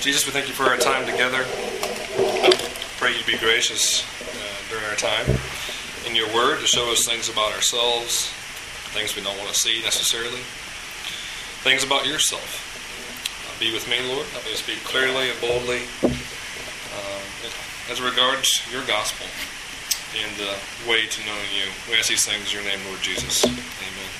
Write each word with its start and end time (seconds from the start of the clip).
Jesus, 0.00 0.24
we 0.26 0.30
thank 0.30 0.46
you 0.46 0.54
for 0.54 0.62
our 0.62 0.76
time 0.76 1.04
together. 1.10 1.42
Pray 3.02 3.18
you 3.18 3.24
be 3.26 3.36
gracious 3.36 4.06
uh, 4.30 4.70
during 4.70 4.84
our 4.86 4.94
time 4.94 5.26
in 6.06 6.14
your 6.14 6.30
word 6.30 6.60
to 6.60 6.68
show 6.70 6.86
us 6.92 7.02
things 7.04 7.28
about 7.28 7.50
ourselves, 7.50 8.30
things 8.94 9.16
we 9.16 9.22
don't 9.22 9.36
want 9.38 9.50
to 9.50 9.58
see 9.58 9.82
necessarily, 9.82 10.38
things 11.66 11.82
about 11.82 12.06
yourself. 12.06 12.46
Uh, 13.42 13.58
be 13.58 13.74
with 13.74 13.90
me, 13.90 13.98
Lord. 14.06 14.24
Help 14.30 14.46
me 14.46 14.54
speak 14.54 14.78
clearly 14.86 15.34
and 15.34 15.40
boldly 15.42 15.82
um, 16.06 17.26
as 17.90 17.98
regards 17.98 18.62
your 18.70 18.86
gospel 18.86 19.26
and 20.14 20.30
the 20.38 20.54
way 20.86 21.10
to 21.10 21.26
knowing 21.26 21.50
you. 21.50 21.66
We 21.90 21.98
ask 21.98 22.06
these 22.06 22.24
things 22.24 22.54
in 22.54 22.62
your 22.62 22.62
name, 22.70 22.78
Lord 22.86 23.02
Jesus. 23.02 23.42
Amen. 23.42 24.10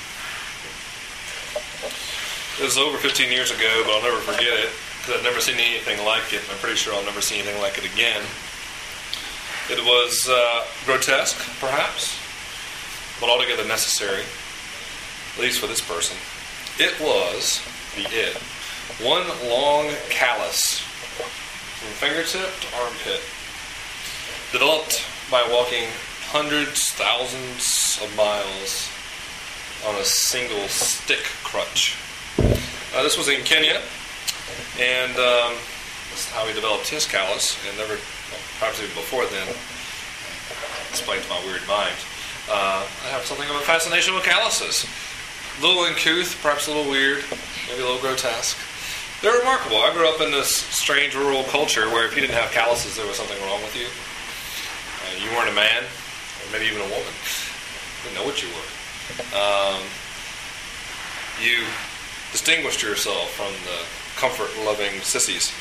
It 2.59 2.65
was 2.67 2.75
over 2.75 2.99
15 2.99 3.31
years 3.31 3.55
ago, 3.55 3.71
but 3.87 3.95
I'll 3.95 4.03
never 4.03 4.19
forget 4.27 4.59
it 4.59 4.75
because 5.09 5.25
I've 5.25 5.33
never 5.33 5.41
seen 5.41 5.57
anything 5.57 6.05
like 6.05 6.35
it, 6.35 6.43
and 6.43 6.51
I'm 6.51 6.59
pretty 6.59 6.77
sure 6.77 6.93
I'll 6.93 7.05
never 7.05 7.23
see 7.23 7.37
anything 7.39 7.59
like 7.63 7.79
it 7.79 7.85
again. 7.85 8.21
It 9.71 9.83
was 9.83 10.29
uh, 10.29 10.67
grotesque, 10.85 11.39
perhaps, 11.61 12.13
but 13.19 13.31
altogether 13.31 13.67
necessary, 13.67 14.21
at 14.21 15.41
least 15.41 15.61
for 15.61 15.67
this 15.67 15.81
person. 15.81 16.17
It 16.79 16.93
was 17.01 17.65
the 17.97 18.05
it. 18.13 18.37
One 19.01 19.25
long 19.49 19.89
callus 20.11 20.81
from 20.81 21.89
fingertip 21.97 22.53
to 22.61 22.77
armpit, 22.77 23.25
developed 24.53 25.07
by 25.31 25.41
walking 25.51 25.89
hundreds, 26.29 26.93
thousands 26.93 27.99
of 28.05 28.15
miles 28.15 28.91
on 29.87 29.95
a 29.95 30.05
single 30.05 30.69
stick 30.69 31.25
crutch. 31.45 31.97
Uh, 32.95 33.03
this 33.03 33.17
was 33.17 33.29
in 33.29 33.43
Kenya, 33.45 33.81
and 34.79 35.13
um, 35.17 35.55
that's 36.11 36.31
how 36.31 36.47
he 36.47 36.55
developed 36.55 36.89
his 36.89 37.07
callus, 37.07 37.57
and 37.69 37.77
never, 37.79 37.95
well, 37.95 38.43
perhaps 38.59 38.83
even 38.83 38.95
before 38.95 39.27
then, 39.27 39.47
explained 40.91 41.23
to 41.23 41.31
my 41.31 41.41
weird 41.45 41.63
mind. 41.69 41.95
Uh, 42.49 42.81
I 43.05 43.09
have 43.13 43.27
something 43.27 43.49
of 43.49 43.57
a 43.57 43.65
fascination 43.65 44.15
with 44.15 44.25
calluses. 44.25 44.89
A 45.59 45.63
little 45.63 45.85
uncouth, 45.85 46.39
perhaps 46.41 46.67
a 46.67 46.73
little 46.73 46.91
weird, 46.91 47.25
maybe 47.69 47.83
a 47.83 47.87
little 47.87 48.01
grotesque. 48.01 48.57
They're 49.21 49.37
remarkable. 49.37 49.79
I 49.79 49.93
grew 49.93 50.09
up 50.09 50.21
in 50.21 50.31
this 50.31 50.49
strange 50.49 51.15
rural 51.15 51.43
culture 51.51 51.91
where 51.91 52.07
if 52.07 52.15
you 52.15 52.23
didn't 52.23 52.39
have 52.39 52.53
calluses, 52.53 52.97
there 52.97 53.07
was 53.07 53.17
something 53.17 53.37
wrong 53.43 53.61
with 53.63 53.75
you. 53.75 53.91
Uh, 55.05 55.19
you 55.19 55.29
weren't 55.37 55.51
a 55.51 55.55
man, 55.55 55.83
or 55.83 56.47
maybe 56.53 56.67
even 56.67 56.81
a 56.81 56.89
woman. 56.89 57.13
Didn't 58.05 58.15
know 58.15 58.25
what 58.25 58.41
you 58.41 58.49
were. 58.55 58.69
Um, 59.35 59.83
you 61.43 61.67
distinguished 62.31 62.83
yourself 62.83 63.31
from 63.35 63.53
the 63.67 63.83
comfort-loving 64.19 65.01
sissies 65.01 65.53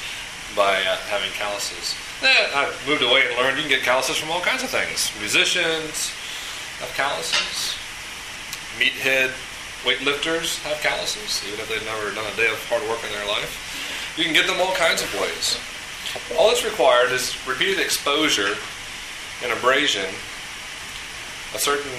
by 0.55 0.81
uh, 0.81 0.97
having 1.13 1.29
calluses. 1.37 1.93
Eh, 2.25 2.49
I 2.53 2.73
moved 2.89 3.03
away 3.05 3.21
and 3.29 3.37
learned 3.37 3.57
you 3.57 3.63
can 3.63 3.69
get 3.69 3.83
calluses 3.83 4.17
from 4.17 4.31
all 4.31 4.41
kinds 4.41 4.63
of 4.63 4.69
things. 4.69 5.13
Musicians 5.21 6.09
have 6.81 6.89
calluses. 6.97 7.77
Meathead 8.81 9.29
weightlifters 9.85 10.57
have 10.65 10.81
calluses, 10.81 11.45
even 11.47 11.59
if 11.59 11.69
they've 11.69 11.85
never 11.85 12.09
done 12.13 12.25
a 12.25 12.35
day 12.35 12.49
of 12.49 12.57
hard 12.65 12.81
work 12.89 12.99
in 13.05 13.13
their 13.13 13.27
life. 13.29 13.53
You 14.17 14.25
can 14.25 14.33
get 14.33 14.47
them 14.47 14.57
all 14.59 14.73
kinds 14.73 15.01
of 15.05 15.13
ways. 15.21 15.61
All 16.37 16.49
that's 16.49 16.65
required 16.65 17.11
is 17.11 17.37
repeated 17.45 17.79
exposure 17.79 18.57
and 19.43 19.53
abrasion, 19.53 20.09
a 21.53 21.59
certain 21.59 21.93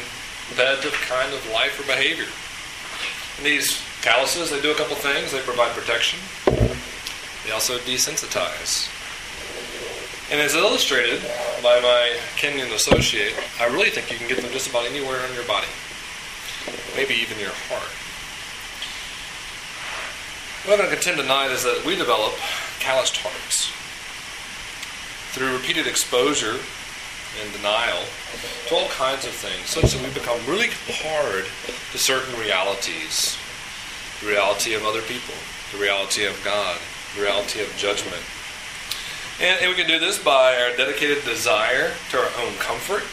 bed 0.56 0.84
of 0.84 0.92
kind 1.06 1.32
of 1.32 1.40
life 1.52 1.78
or 1.78 1.86
behavior. 1.86 2.26
And 3.38 3.46
these 3.46 3.78
calluses, 4.08 4.50
they 4.50 4.60
do 4.62 4.70
a 4.70 4.74
couple 4.74 4.96
things. 4.96 5.32
They 5.32 5.40
provide 5.40 5.70
protection. 5.76 6.18
They 7.44 7.52
also 7.52 7.76
desensitize. 7.84 8.88
And 10.32 10.40
as 10.40 10.54
illustrated 10.54 11.20
by 11.62 11.80
my 11.80 12.16
Kenyan 12.36 12.72
associate, 12.74 13.34
I 13.60 13.66
really 13.66 13.90
think 13.90 14.10
you 14.10 14.16
can 14.16 14.26
get 14.26 14.40
them 14.40 14.50
just 14.50 14.70
about 14.70 14.86
anywhere 14.86 15.20
on 15.20 15.34
your 15.34 15.44
body. 15.44 15.68
Maybe 16.96 17.14
even 17.20 17.38
your 17.38 17.52
heart. 17.68 17.92
What 20.64 20.80
I'm 20.80 20.86
going 20.86 20.90
to 20.90 20.96
contend 20.96 21.20
tonight 21.20 21.52
is 21.52 21.62
that 21.64 21.84
we 21.84 21.94
develop 21.94 22.32
calloused 22.80 23.18
hearts 23.18 23.68
through 25.36 25.52
repeated 25.52 25.86
exposure 25.86 26.56
and 27.40 27.52
denial 27.52 28.04
to 28.68 28.74
all 28.74 28.88
kinds 28.88 29.26
of 29.26 29.32
things, 29.32 29.68
such 29.68 29.92
that 29.92 30.02
we 30.02 30.12
become 30.14 30.40
really 30.48 30.68
hard 30.88 31.44
to 31.92 31.98
certain 31.98 32.32
realities 32.40 33.36
the 34.20 34.26
reality 34.26 34.74
of 34.74 34.84
other 34.84 35.02
people, 35.02 35.34
the 35.72 35.78
reality 35.78 36.24
of 36.24 36.40
God, 36.44 36.78
the 37.14 37.22
reality 37.22 37.60
of 37.60 37.74
judgment. 37.76 38.22
And, 39.40 39.60
and 39.62 39.70
we 39.70 39.76
can 39.76 39.86
do 39.86 39.98
this 39.98 40.18
by 40.18 40.56
our 40.56 40.76
dedicated 40.76 41.24
desire 41.24 41.92
to 42.10 42.18
our 42.18 42.30
own 42.42 42.54
comfort, 42.58 43.06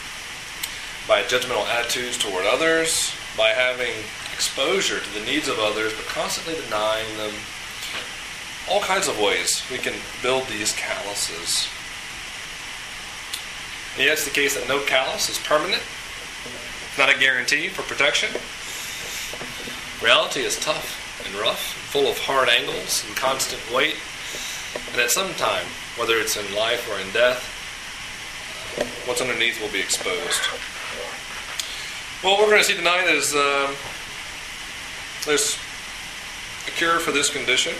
by 1.08 1.22
judgmental 1.24 1.68
attitudes 1.68 2.18
toward 2.18 2.46
others, 2.46 3.14
by 3.38 3.50
having 3.50 3.94
exposure 4.34 5.00
to 5.00 5.20
the 5.20 5.26
needs 5.26 5.48
of 5.48 5.60
others, 5.60 5.94
but 5.94 6.06
constantly 6.06 6.56
denying 6.64 7.06
them. 7.18 7.34
All 8.70 8.82
kinds 8.82 9.08
of 9.08 9.20
ways 9.20 9.62
we 9.72 9.78
can 9.78 9.94
build 10.24 10.48
these 10.48 10.74
calluses. 10.74 11.70
And 13.96 14.04
yet 14.04 14.14
it's 14.14 14.26
the 14.26 14.32
case 14.32 14.60
that 14.60 14.68
no 14.68 14.84
callus 14.84 15.30
is 15.30 15.38
permanent. 15.38 15.82
It's 16.90 16.98
not 16.98 17.14
a 17.14 17.18
guarantee 17.20 17.70
for 17.70 17.84
protection. 17.84 18.30
Reality 20.06 20.42
is 20.42 20.60
tough 20.60 21.26
and 21.26 21.34
rough, 21.34 21.74
full 21.90 22.06
of 22.06 22.16
hard 22.20 22.48
angles 22.48 23.04
and 23.08 23.18
constant 23.18 23.60
weight. 23.74 23.96
And 24.92 25.02
at 25.02 25.10
some 25.10 25.34
time, 25.34 25.66
whether 25.98 26.18
it's 26.18 26.38
in 26.38 26.46
life 26.54 26.88
or 26.94 27.02
in 27.02 27.10
death, 27.10 27.42
what's 29.08 29.20
underneath 29.20 29.60
will 29.60 29.72
be 29.72 29.80
exposed. 29.80 30.46
What 32.22 32.38
we're 32.38 32.54
going 32.54 32.62
to 32.62 32.64
see 32.64 32.78
tonight 32.78 33.10
is 33.10 33.34
um, 33.34 33.74
there's 35.26 35.58
a 36.68 36.72
cure 36.78 37.00
for 37.00 37.12
this 37.12 37.32
condition. 37.32 37.74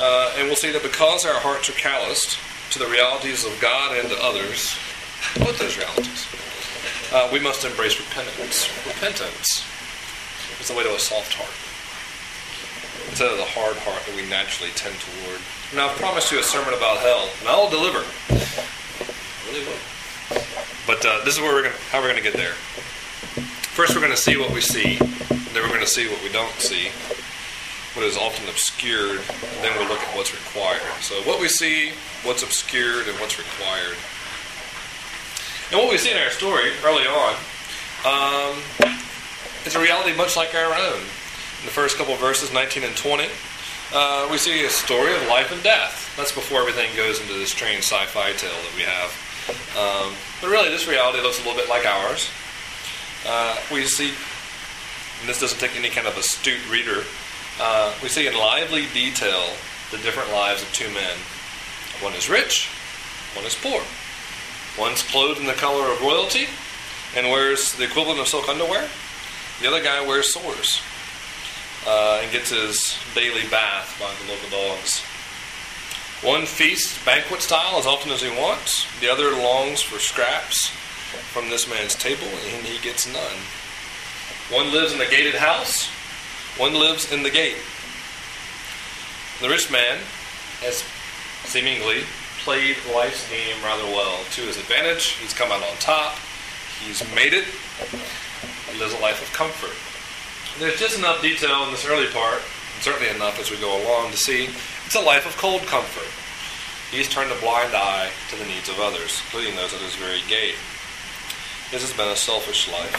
Uh, 0.00 0.34
and 0.38 0.48
we'll 0.48 0.56
see 0.56 0.72
that 0.72 0.82
because 0.82 1.24
our 1.24 1.38
hearts 1.38 1.70
are 1.70 1.78
calloused 1.78 2.36
to 2.72 2.80
the 2.80 2.86
realities 2.88 3.46
of 3.46 3.56
God 3.60 3.96
and 3.96 4.08
to 4.08 4.18
others, 4.24 4.74
both 5.38 5.56
those 5.60 5.78
realities, 5.78 6.26
uh, 7.14 7.30
we 7.32 7.38
must 7.38 7.64
embrace 7.64 8.00
repentance. 8.00 8.66
Repentance 8.88 9.71
is 10.62 10.68
the 10.68 10.78
way 10.78 10.84
to 10.84 10.94
a 10.94 10.98
soft 10.98 11.34
heart 11.34 11.50
instead 13.10 13.26
of 13.26 13.36
the 13.36 13.50
hard 13.50 13.74
heart 13.82 13.98
that 14.06 14.14
we 14.14 14.22
naturally 14.30 14.70
tend 14.78 14.94
toward. 14.94 15.42
Now, 15.74 15.90
I've 15.90 15.98
promised 15.98 16.30
you 16.30 16.38
a 16.38 16.46
sermon 16.46 16.70
about 16.70 17.02
hell, 17.02 17.26
and 17.42 17.50
I'll 17.50 17.68
deliver. 17.68 17.98
I 18.30 18.38
really 19.50 19.66
will. 19.66 19.82
But 20.86 21.02
uh, 21.02 21.26
this 21.26 21.34
is 21.34 21.42
where 21.42 21.50
we're 21.50 21.66
gonna, 21.66 21.82
how 21.90 21.98
we're 21.98 22.14
going 22.14 22.22
to 22.22 22.24
get 22.24 22.38
there. 22.38 22.54
First, 23.74 23.98
we're 23.98 24.06
going 24.06 24.14
to 24.14 24.20
see 24.20 24.38
what 24.38 24.54
we 24.54 24.62
see. 24.62 25.02
Then 25.50 25.66
we're 25.66 25.74
going 25.74 25.82
to 25.82 25.90
see 25.90 26.06
what 26.06 26.22
we 26.22 26.30
don't 26.30 26.54
see, 26.62 26.94
what 27.98 28.06
is 28.06 28.16
often 28.16 28.46
obscured. 28.48 29.18
Then 29.66 29.74
we'll 29.76 29.90
look 29.90 30.00
at 30.00 30.14
what's 30.14 30.30
required. 30.30 30.86
So, 31.02 31.18
what 31.26 31.40
we 31.42 31.48
see, 31.48 31.92
what's 32.22 32.46
obscured, 32.46 33.10
and 33.10 33.18
what's 33.18 33.34
required. 33.34 33.98
And 35.74 35.82
what 35.82 35.90
we 35.90 35.98
see 35.98 36.14
in 36.14 36.22
our 36.22 36.30
story 36.30 36.70
early 36.86 37.10
on 37.10 37.34
um, 38.06 38.62
is 39.66 39.74
a 39.74 39.80
reality 39.80 40.16
much 40.16 40.36
like 40.36 40.54
our 40.54 40.74
own 40.74 41.00
in 41.62 41.66
the 41.66 41.72
first 41.72 41.96
couple 41.96 42.16
verses, 42.16 42.52
19 42.52 42.82
and 42.82 42.96
20, 42.96 43.28
uh, 43.94 44.26
we 44.28 44.36
see 44.36 44.64
a 44.64 44.68
story 44.68 45.14
of 45.14 45.28
life 45.28 45.52
and 45.52 45.62
death. 45.62 46.12
That's 46.16 46.32
before 46.32 46.58
everything 46.58 46.90
goes 46.96 47.20
into 47.20 47.34
this 47.34 47.50
strange 47.50 47.84
sci 47.84 48.04
fi 48.06 48.32
tale 48.32 48.50
that 48.50 48.74
we 48.74 48.82
have. 48.82 49.14
Um, 49.78 50.12
but 50.40 50.50
really, 50.50 50.70
this 50.70 50.88
reality 50.88 51.20
looks 51.20 51.38
a 51.38 51.46
little 51.46 51.54
bit 51.54 51.68
like 51.68 51.86
ours. 51.86 52.28
Uh, 53.24 53.56
we 53.70 53.84
see, 53.84 54.10
and 55.20 55.28
this 55.28 55.38
doesn't 55.38 55.60
take 55.60 55.76
any 55.76 55.88
kind 55.88 56.08
of 56.08 56.18
astute 56.18 56.68
reader, 56.68 57.04
uh, 57.60 57.94
we 58.02 58.08
see 58.08 58.26
in 58.26 58.34
lively 58.34 58.86
detail 58.92 59.54
the 59.92 59.98
different 59.98 60.32
lives 60.32 60.62
of 60.62 60.72
two 60.72 60.90
men. 60.90 61.14
One 62.00 62.14
is 62.14 62.28
rich, 62.28 62.70
one 63.36 63.46
is 63.46 63.54
poor. 63.54 63.82
One's 64.76 65.02
clothed 65.04 65.38
in 65.38 65.46
the 65.46 65.52
color 65.52 65.92
of 65.92 66.00
royalty 66.00 66.46
and 67.14 67.30
wears 67.30 67.74
the 67.74 67.84
equivalent 67.84 68.18
of 68.18 68.26
silk 68.26 68.48
underwear. 68.48 68.88
The 69.62 69.68
other 69.68 69.82
guy 69.82 70.04
wears 70.04 70.34
sores 70.34 70.82
uh, 71.86 72.18
and 72.20 72.32
gets 72.32 72.50
his 72.50 72.98
daily 73.14 73.48
bath 73.48 73.96
by 74.00 74.12
the 74.18 74.32
local 74.32 74.50
dogs. 74.50 74.98
One 76.20 76.46
feasts 76.46 76.98
banquet 77.04 77.42
style 77.42 77.78
as 77.78 77.86
often 77.86 78.10
as 78.10 78.20
he 78.20 78.28
wants. 78.30 78.88
The 79.00 79.08
other 79.08 79.30
longs 79.30 79.80
for 79.80 80.00
scraps 80.00 80.66
from 81.32 81.48
this 81.48 81.70
man's 81.70 81.94
table, 81.94 82.26
and 82.26 82.66
he 82.66 82.82
gets 82.82 83.06
none. 83.06 83.38
One 84.50 84.72
lives 84.72 84.94
in 84.94 85.00
a 85.00 85.08
gated 85.08 85.36
house. 85.36 85.86
One 86.58 86.74
lives 86.74 87.12
in 87.12 87.22
the 87.22 87.30
gate. 87.30 87.62
The 89.40 89.48
rich 89.48 89.70
man 89.70 89.98
has 90.62 90.82
seemingly 91.44 92.02
played 92.42 92.76
life's 92.92 93.30
game 93.30 93.62
rather 93.62 93.84
well 93.84 94.24
to 94.32 94.40
his 94.40 94.56
advantage. 94.56 95.10
He's 95.22 95.32
come 95.32 95.52
out 95.52 95.62
on 95.62 95.76
top. 95.76 96.16
He's 96.84 97.02
made 97.14 97.32
it. 97.32 97.44
He 98.72 98.80
lives 98.80 98.94
a 98.94 98.98
life 98.98 99.20
of 99.20 99.32
comfort. 99.36 99.76
There's 100.58 100.80
just 100.80 100.98
enough 100.98 101.20
detail 101.20 101.64
in 101.64 101.70
this 101.70 101.86
early 101.86 102.08
part, 102.08 102.40
and 102.40 102.82
certainly 102.82 103.08
enough 103.14 103.38
as 103.38 103.50
we 103.50 103.60
go 103.60 103.76
along, 103.84 104.10
to 104.10 104.16
see 104.16 104.48
it's 104.86 104.92
It's 104.92 105.00
a 105.00 105.08
life 105.08 105.24
of 105.24 105.32
cold 105.40 105.64
comfort. 105.72 106.04
He's 106.92 107.08
turned 107.08 107.32
a 107.32 107.40
blind 107.40 107.72
eye 107.72 108.12
to 108.28 108.36
the 108.36 108.44
needs 108.44 108.68
of 108.68 108.76
others, 108.76 109.24
including 109.24 109.56
those 109.56 109.72
at 109.72 109.80
his 109.80 109.96
very 109.96 110.20
gate. 110.28 110.60
This 111.72 111.80
has 111.80 111.96
been 111.96 112.12
a 112.12 112.14
selfish 112.14 112.68
life. 112.68 112.92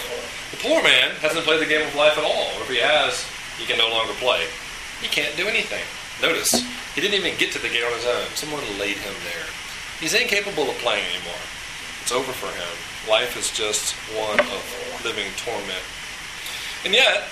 The 0.50 0.58
poor 0.58 0.82
man 0.82 1.14
hasn't 1.22 1.46
played 1.46 1.62
the 1.62 1.70
game 1.70 1.86
of 1.86 1.94
life 1.94 2.18
at 2.18 2.26
all, 2.26 2.50
or 2.58 2.66
if 2.66 2.74
he 2.74 2.82
has, 2.82 3.30
he 3.62 3.70
can 3.70 3.78
no 3.78 3.94
longer 3.94 4.18
play. 4.18 4.50
He 5.06 5.08
can't 5.08 5.38
do 5.38 5.46
anything. 5.46 5.86
Notice, 6.18 6.66
he 6.98 7.02
didn't 7.02 7.14
even 7.14 7.38
get 7.38 7.54
to 7.54 7.62
the 7.62 7.70
gate 7.70 7.86
on 7.86 7.94
his 7.94 8.10
own. 8.10 8.26
Someone 8.34 8.66
laid 8.82 8.98
him 8.98 9.14
there. 9.30 9.46
He's 10.02 10.18
incapable 10.18 10.66
of 10.74 10.82
playing 10.82 11.06
anymore. 11.14 11.46
It's 12.02 12.10
over 12.10 12.34
for 12.34 12.50
him. 12.58 12.74
Life 13.10 13.38
is 13.38 13.52
just 13.52 13.96
one 14.16 14.40
of 14.40 15.02
living 15.04 15.28
torment. 15.36 15.84
And 16.86 16.94
yet, 16.94 17.26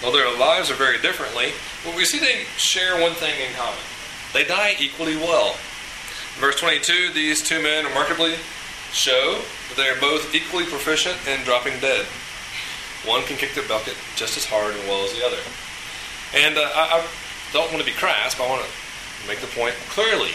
though 0.00 0.10
their 0.10 0.36
lives 0.36 0.70
are 0.70 0.74
very 0.74 1.00
differently, 1.00 1.52
well, 1.84 1.96
we 1.96 2.04
see 2.04 2.18
they 2.18 2.44
share 2.56 3.00
one 3.00 3.12
thing 3.14 3.34
in 3.40 3.54
common. 3.54 3.78
They 4.32 4.44
die 4.44 4.74
equally 4.80 5.16
well. 5.16 5.54
verse 6.40 6.58
22, 6.58 7.12
these 7.12 7.42
two 7.42 7.62
men 7.62 7.84
remarkably 7.84 8.34
show 8.92 9.40
that 9.68 9.76
they 9.76 9.88
are 9.88 10.00
both 10.00 10.34
equally 10.34 10.64
proficient 10.64 11.16
in 11.28 11.44
dropping 11.44 11.78
dead. 11.80 12.04
One 13.06 13.22
can 13.22 13.36
kick 13.36 13.54
the 13.54 13.62
bucket 13.68 13.96
just 14.16 14.36
as 14.36 14.44
hard 14.44 14.74
and 14.74 14.82
well 14.88 15.04
as 15.04 15.12
the 15.12 15.24
other. 15.24 15.42
And 16.34 16.56
uh, 16.56 16.70
I, 16.74 16.98
I 16.98 17.06
don't 17.52 17.70
want 17.70 17.84
to 17.84 17.86
be 17.86 17.96
crass, 17.96 18.34
but 18.34 18.44
I 18.44 18.50
want 18.50 18.64
to 18.64 19.28
make 19.28 19.40
the 19.40 19.46
point 19.48 19.74
clearly. 19.90 20.32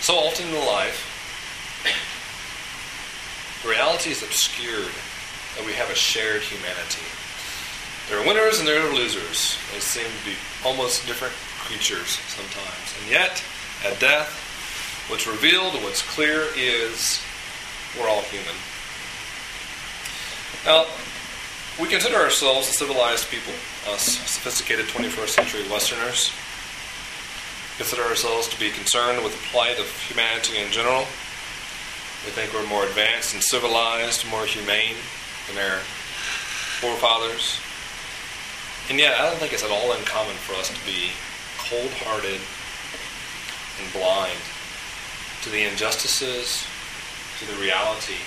So 0.00 0.14
often 0.14 0.48
in 0.48 0.54
life, 0.66 1.13
reality 3.64 4.10
is 4.10 4.22
obscured 4.22 4.92
that 5.56 5.64
we 5.66 5.72
have 5.72 5.90
a 5.90 5.94
shared 5.94 6.42
humanity. 6.42 7.06
There 8.08 8.20
are 8.20 8.26
winners 8.26 8.58
and 8.58 8.68
there 8.68 8.80
are 8.84 8.92
losers. 8.92 9.56
They 9.72 9.80
seem 9.80 10.04
to 10.04 10.24
be 10.24 10.36
almost 10.64 11.06
different 11.06 11.34
creatures 11.64 12.20
sometimes. 12.28 12.94
And 13.00 13.10
yet, 13.10 13.42
at 13.84 13.98
death, 13.98 14.28
what's 15.08 15.26
revealed, 15.26 15.74
what's 15.82 16.02
clear 16.02 16.44
is 16.56 17.20
we're 17.98 18.08
all 18.08 18.22
human. 18.22 18.54
Now, 20.66 20.86
we 21.80 21.88
consider 21.88 22.16
ourselves 22.16 22.68
a 22.68 22.72
civilized 22.72 23.30
people, 23.30 23.52
us 23.88 24.02
sophisticated 24.02 24.86
21st 24.86 25.28
century 25.28 25.62
Westerners. 25.70 26.30
Consider 27.76 28.02
ourselves 28.02 28.48
to 28.48 28.58
be 28.60 28.70
concerned 28.70 29.22
with 29.24 29.32
the 29.32 29.48
plight 29.48 29.78
of 29.80 29.90
humanity 30.06 30.58
in 30.58 30.70
general. 30.70 31.06
We 32.24 32.30
think 32.30 32.54
we're 32.54 32.66
more 32.66 32.84
advanced 32.84 33.34
and 33.34 33.42
civilized, 33.42 34.26
more 34.30 34.46
humane 34.46 34.96
than 35.46 35.58
our 35.58 35.78
forefathers. 36.80 37.60
And 38.88 38.98
yet, 38.98 39.20
I 39.20 39.28
don't 39.28 39.36
think 39.36 39.52
it's 39.52 39.64
at 39.64 39.70
all 39.70 39.92
uncommon 39.92 40.36
for 40.36 40.54
us 40.54 40.68
to 40.68 40.80
be 40.84 41.12
cold 41.58 41.90
hearted 42.00 42.40
and 43.80 43.92
blind 43.92 44.40
to 45.42 45.50
the 45.50 45.64
injustices, 45.64 46.64
to 47.40 47.44
the 47.44 47.60
reality 47.60 48.20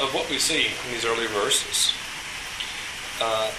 of 0.00 0.12
what 0.12 0.28
we 0.28 0.38
see 0.38 0.66
in 0.68 0.92
these 0.92 1.04
early 1.04 1.26
verses. 1.28 1.92
Uh, 3.20 3.50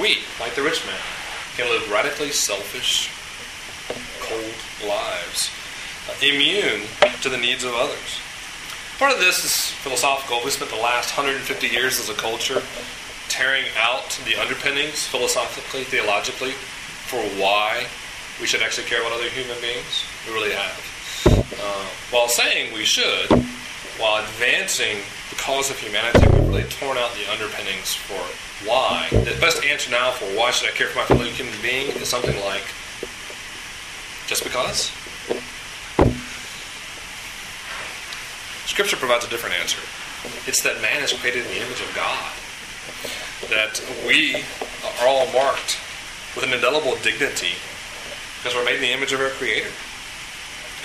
we, 0.00 0.22
like 0.38 0.54
the 0.54 0.62
rich 0.62 0.84
man, 0.86 1.00
can 1.56 1.68
live 1.70 1.90
radically 1.90 2.30
selfish, 2.30 3.10
cold 4.20 4.54
lives, 4.88 5.50
uh, 6.08 6.14
immune 6.22 6.86
to 7.20 7.28
the 7.28 7.36
needs 7.36 7.64
of 7.64 7.74
others. 7.74 8.20
Part 8.98 9.12
of 9.12 9.20
this 9.20 9.44
is 9.44 9.70
philosophical. 9.86 10.40
We 10.44 10.50
spent 10.50 10.72
the 10.72 10.82
last 10.82 11.16
150 11.16 11.68
years 11.68 12.00
as 12.00 12.08
a 12.08 12.14
culture 12.14 12.60
tearing 13.28 13.66
out 13.78 14.10
the 14.26 14.34
underpinnings 14.34 15.06
philosophically, 15.06 15.84
theologically, 15.84 16.50
for 17.06 17.22
why 17.38 17.86
we 18.40 18.48
should 18.48 18.60
actually 18.60 18.88
care 18.88 18.98
about 18.98 19.12
other 19.12 19.30
human 19.30 19.54
beings. 19.60 20.02
We 20.26 20.34
really 20.34 20.50
have. 20.50 20.74
Uh, 21.62 21.86
while 22.10 22.26
saying 22.26 22.74
we 22.74 22.82
should, 22.82 23.30
while 24.02 24.20
advancing 24.20 24.98
the 25.30 25.36
cause 25.36 25.70
of 25.70 25.78
humanity, 25.78 26.26
we've 26.34 26.48
really 26.48 26.64
torn 26.64 26.98
out 26.98 27.14
the 27.14 27.30
underpinnings 27.30 27.94
for 27.94 28.18
why. 28.66 29.06
The 29.12 29.38
best 29.38 29.64
answer 29.64 29.92
now 29.92 30.10
for 30.10 30.26
why 30.36 30.50
should 30.50 30.70
I 30.70 30.72
care 30.72 30.88
for 30.88 30.98
my 30.98 31.04
fellow 31.04 31.22
human 31.22 31.54
being 31.62 31.94
is 32.02 32.08
something 32.08 32.34
like 32.42 32.66
just 34.26 34.42
because. 34.42 34.90
Scripture 38.68 38.98
provides 38.98 39.24
a 39.24 39.30
different 39.30 39.56
answer. 39.56 39.80
It's 40.46 40.60
that 40.60 40.82
man 40.82 41.02
is 41.02 41.14
created 41.14 41.46
in 41.46 41.52
the 41.52 41.64
image 41.64 41.80
of 41.80 41.90
God. 41.96 42.30
That 43.48 43.80
we 44.06 44.44
are 45.00 45.08
all 45.08 45.24
marked 45.32 45.80
with 46.36 46.44
an 46.44 46.52
indelible 46.52 46.96
dignity 47.02 47.56
because 48.36 48.54
we're 48.54 48.66
made 48.66 48.76
in 48.76 48.82
the 48.82 48.92
image 48.92 49.12
of 49.14 49.20
our 49.20 49.30
Creator. 49.30 49.70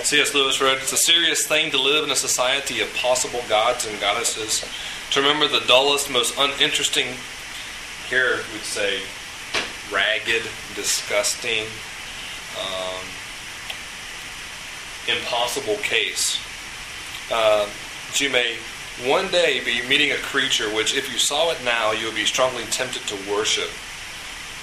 C.S. 0.00 0.34
Lewis 0.34 0.62
wrote, 0.62 0.78
It's 0.78 0.94
a 0.94 0.96
serious 0.96 1.46
thing 1.46 1.70
to 1.72 1.78
live 1.78 2.04
in 2.04 2.10
a 2.10 2.16
society 2.16 2.80
of 2.80 2.92
possible 2.94 3.42
gods 3.50 3.86
and 3.86 4.00
goddesses, 4.00 4.64
to 5.10 5.20
remember 5.20 5.46
the 5.46 5.64
dullest, 5.66 6.10
most 6.10 6.34
uninteresting, 6.38 7.08
here 8.08 8.40
we'd 8.50 8.62
say 8.62 9.02
ragged, 9.92 10.42
disgusting, 10.74 11.66
um, 12.58 13.04
impossible 15.06 15.76
case. 15.82 16.38
Uh, 17.32 17.68
you 18.14 18.30
may 18.30 18.56
one 19.06 19.28
day 19.28 19.60
be 19.64 19.86
meeting 19.88 20.12
a 20.12 20.16
creature 20.16 20.70
which, 20.74 20.96
if 20.96 21.10
you 21.10 21.18
saw 21.18 21.50
it 21.50 21.58
now, 21.64 21.92
you 21.92 22.06
would 22.06 22.14
be 22.14 22.24
strongly 22.24 22.62
tempted 22.64 23.02
to 23.08 23.16
worship, 23.30 23.70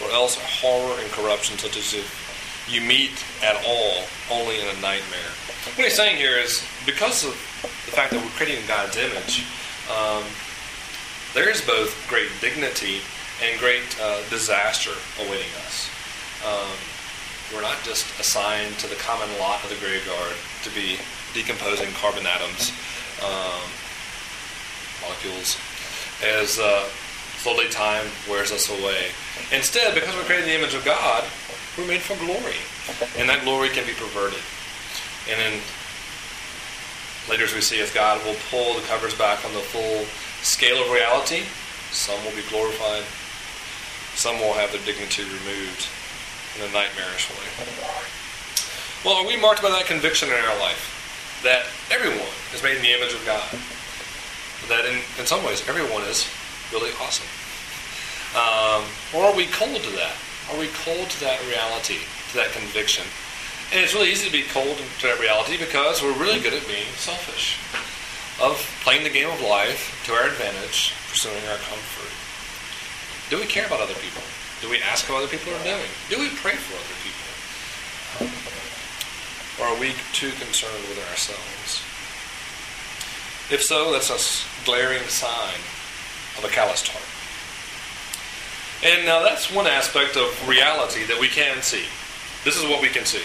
or 0.02 0.13
else 0.13 0.36
horror 0.40 0.98
and 1.02 1.12
corruption 1.12 1.58
such 1.58 1.75
as 1.75 1.94
if 1.94 2.08
you 2.69 2.80
meet 2.80 3.12
at 3.44 3.56
all 3.66 4.06
only 4.31 4.60
in 4.60 4.68
a 4.68 4.80
nightmare. 4.80 5.31
What 5.75 5.84
he's 5.84 5.96
saying 5.96 6.16
here 6.16 6.38
is 6.38 6.66
because 6.86 7.25
of 7.25 7.31
the 7.86 7.92
fact 7.92 8.12
that 8.12 8.24
we're 8.24 8.31
creating 8.40 8.66
God's 8.68 8.96
image, 8.96 9.44
um, 9.92 10.24
there 11.34 11.50
is 11.50 11.62
both 11.62 11.92
great 12.08 12.30
dignity 12.40 13.02
and 13.44 13.60
great 13.60 13.84
uh, 14.02 14.22
disaster 14.30 14.92
awaiting 15.19 15.52
us. 15.66 15.90
Um, 16.46 16.72
we're 17.54 17.62
not 17.62 17.84
just 17.84 18.08
assigned 18.19 18.80
to 18.80 18.88
the 18.88 18.96
common 18.96 19.28
lot 19.40 19.63
of 19.63 19.69
the 19.69 19.75
graveyard 19.75 20.36
to 20.63 20.69
be 20.72 20.98
decomposing 21.33 21.92
carbon 21.94 22.25
atoms, 22.25 22.72
um, 23.24 23.63
molecules, 25.01 25.57
as 26.24 26.60
uh, 26.60 26.86
slowly 27.42 27.69
time 27.69 28.06
wears 28.30 28.51
us 28.51 28.69
away. 28.69 29.10
Instead, 29.51 29.95
because 29.95 30.16
we're 30.16 30.24
created 30.24 30.45
in 30.45 30.51
the 30.54 30.60
image 30.60 30.75
of 30.75 30.86
God, 30.86 31.24
we're 31.78 31.88
made 31.88 32.01
for 32.01 32.16
glory. 32.18 32.60
And 33.18 33.30
that 33.30 33.44
glory 33.44 33.69
can 33.69 33.86
be 33.86 33.94
perverted. 33.94 34.42
And 35.30 35.39
then 35.39 35.62
later 37.29 37.44
as 37.44 37.53
we 37.53 37.62
see 37.62 37.79
as 37.82 37.94
God 37.94 38.24
will 38.25 38.36
pull 38.50 38.75
the 38.75 38.86
covers 38.88 39.15
back 39.15 39.46
on 39.46 39.53
the 39.53 39.62
full 39.62 40.05
scale 40.44 40.82
of 40.84 40.91
reality, 40.91 41.44
some 41.91 42.17
will 42.25 42.36
be 42.36 42.46
glorified, 42.50 43.03
some 44.15 44.39
will 44.39 44.53
have 44.53 44.72
their 44.72 44.82
dignity 44.86 45.24
removed 45.24 45.88
in 46.58 46.67
a 46.67 46.72
nightmarish 46.74 47.29
way. 47.32 47.48
Well, 49.05 49.15
are 49.15 49.27
we 49.27 49.39
marked 49.39 49.62
by 49.62 49.70
that 49.70 49.86
conviction 49.86 50.29
in 50.29 50.36
our 50.36 50.60
life? 50.60 51.00
That 51.43 51.65
everyone 51.89 52.31
is 52.53 52.62
made 52.62 52.77
in 52.77 52.83
the 52.83 52.93
image 52.93 53.13
of 53.13 53.25
God. 53.25 53.43
That 54.69 54.86
in, 54.86 55.01
in 55.19 55.25
some 55.25 55.43
ways 55.43 55.67
everyone 55.67 56.03
is 56.05 56.29
really 56.71 56.91
awesome. 57.01 57.27
Um, 58.31 58.88
or 59.12 59.27
are 59.27 59.36
we 59.36 59.48
cold 59.48 59.81
to 59.81 59.91
that? 59.98 60.15
Are 60.51 60.60
we 60.60 60.67
cold 60.86 61.10
to 61.10 61.19
that 61.21 61.41
reality, 61.48 62.00
to 62.31 62.36
that 62.38 62.51
conviction? 62.51 63.03
And 63.71 63.79
it's 63.79 63.93
really 63.93 64.12
easy 64.12 64.27
to 64.27 64.31
be 64.31 64.43
cold 64.51 64.77
to 64.77 65.03
that 65.07 65.19
reality 65.19 65.57
because 65.57 66.01
we're 66.03 66.15
really 66.19 66.39
good 66.39 66.53
at 66.53 66.67
being 66.67 66.88
selfish, 66.95 67.60
of 68.39 68.60
playing 68.83 69.03
the 69.03 69.10
game 69.10 69.29
of 69.29 69.39
life 69.41 70.03
to 70.05 70.13
our 70.13 70.27
advantage, 70.27 70.93
pursuing 71.07 71.43
our 71.48 71.60
comfort. 71.63 72.12
Do 73.31 73.39
we 73.39 73.48
care 73.48 73.65
about 73.65 73.79
other 73.79 73.95
people? 73.95 74.24
Do 74.60 74.69
we 74.69 74.81
ask 74.83 75.07
how 75.07 75.17
other 75.17 75.27
people 75.27 75.53
are 75.55 75.63
doing? 75.63 75.88
Do 76.10 76.19
we 76.19 76.29
pray 76.36 76.55
for 76.55 76.75
other 76.75 76.98
people? 77.00 78.50
Or 79.62 79.68
are 79.68 79.80
we 79.80 79.94
too 80.12 80.32
concerned 80.41 80.84
with 80.89 80.98
ourselves? 81.12 81.86
If 83.53 83.62
so, 83.62 83.91
that's 83.91 84.10
a 84.10 84.65
glaring 84.65 85.03
sign 85.03 85.60
of 86.38 86.44
a 86.44 86.50
calloused 86.50 86.88
heart. 86.88 87.06
And 88.84 89.06
now 89.06 89.22
that's 89.22 89.53
one 89.53 89.68
aspect 89.68 90.18
of 90.18 90.25
reality 90.50 91.06
that 91.06 91.20
we 91.20 91.27
can 91.27 91.62
see. 91.62 91.86
This 92.44 92.58
is 92.58 92.63
what 92.65 92.82
we 92.82 92.89
can 92.89 93.06
see. 93.06 93.22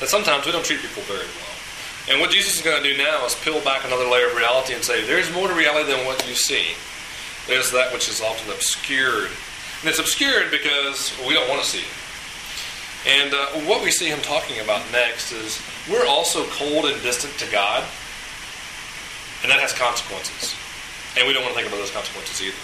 That 0.00 0.08
sometimes 0.08 0.46
we 0.46 0.52
don't 0.52 0.64
treat 0.64 0.80
people 0.80 1.02
very 1.02 1.26
well. 1.26 1.54
And 2.08 2.20
what 2.20 2.30
Jesus 2.30 2.56
is 2.56 2.62
going 2.62 2.82
to 2.82 2.88
do 2.88 2.96
now 2.96 3.24
is 3.26 3.34
peel 3.34 3.60
back 3.60 3.84
another 3.84 4.08
layer 4.08 4.28
of 4.28 4.36
reality 4.36 4.72
and 4.72 4.82
say, 4.82 5.04
there's 5.06 5.32
more 5.32 5.48
to 5.48 5.54
reality 5.54 5.92
than 5.92 6.06
what 6.06 6.26
you 6.28 6.34
see. 6.34 6.72
There's 7.46 7.70
that 7.72 7.92
which 7.92 8.08
is 8.08 8.22
often 8.22 8.50
obscured. 8.52 9.28
And 9.80 9.90
it's 9.90 9.98
obscured 9.98 10.50
because 10.50 11.12
we 11.26 11.34
don't 11.34 11.48
want 11.48 11.62
to 11.62 11.68
see 11.68 11.80
it. 11.80 12.03
And 13.06 13.34
uh, 13.34 13.46
what 13.68 13.84
we 13.84 13.90
see 13.90 14.08
him 14.08 14.20
talking 14.22 14.60
about 14.60 14.80
next 14.90 15.32
is 15.32 15.60
we're 15.90 16.06
also 16.06 16.46
cold 16.46 16.86
and 16.86 17.00
distant 17.02 17.36
to 17.38 17.50
God, 17.52 17.84
and 19.42 19.52
that 19.52 19.60
has 19.60 19.72
consequences. 19.74 20.56
And 21.16 21.28
we 21.28 21.34
don't 21.34 21.42
want 21.42 21.54
to 21.54 21.60
think 21.60 21.68
about 21.68 21.80
those 21.80 21.92
consequences 21.92 22.40
either. 22.40 22.56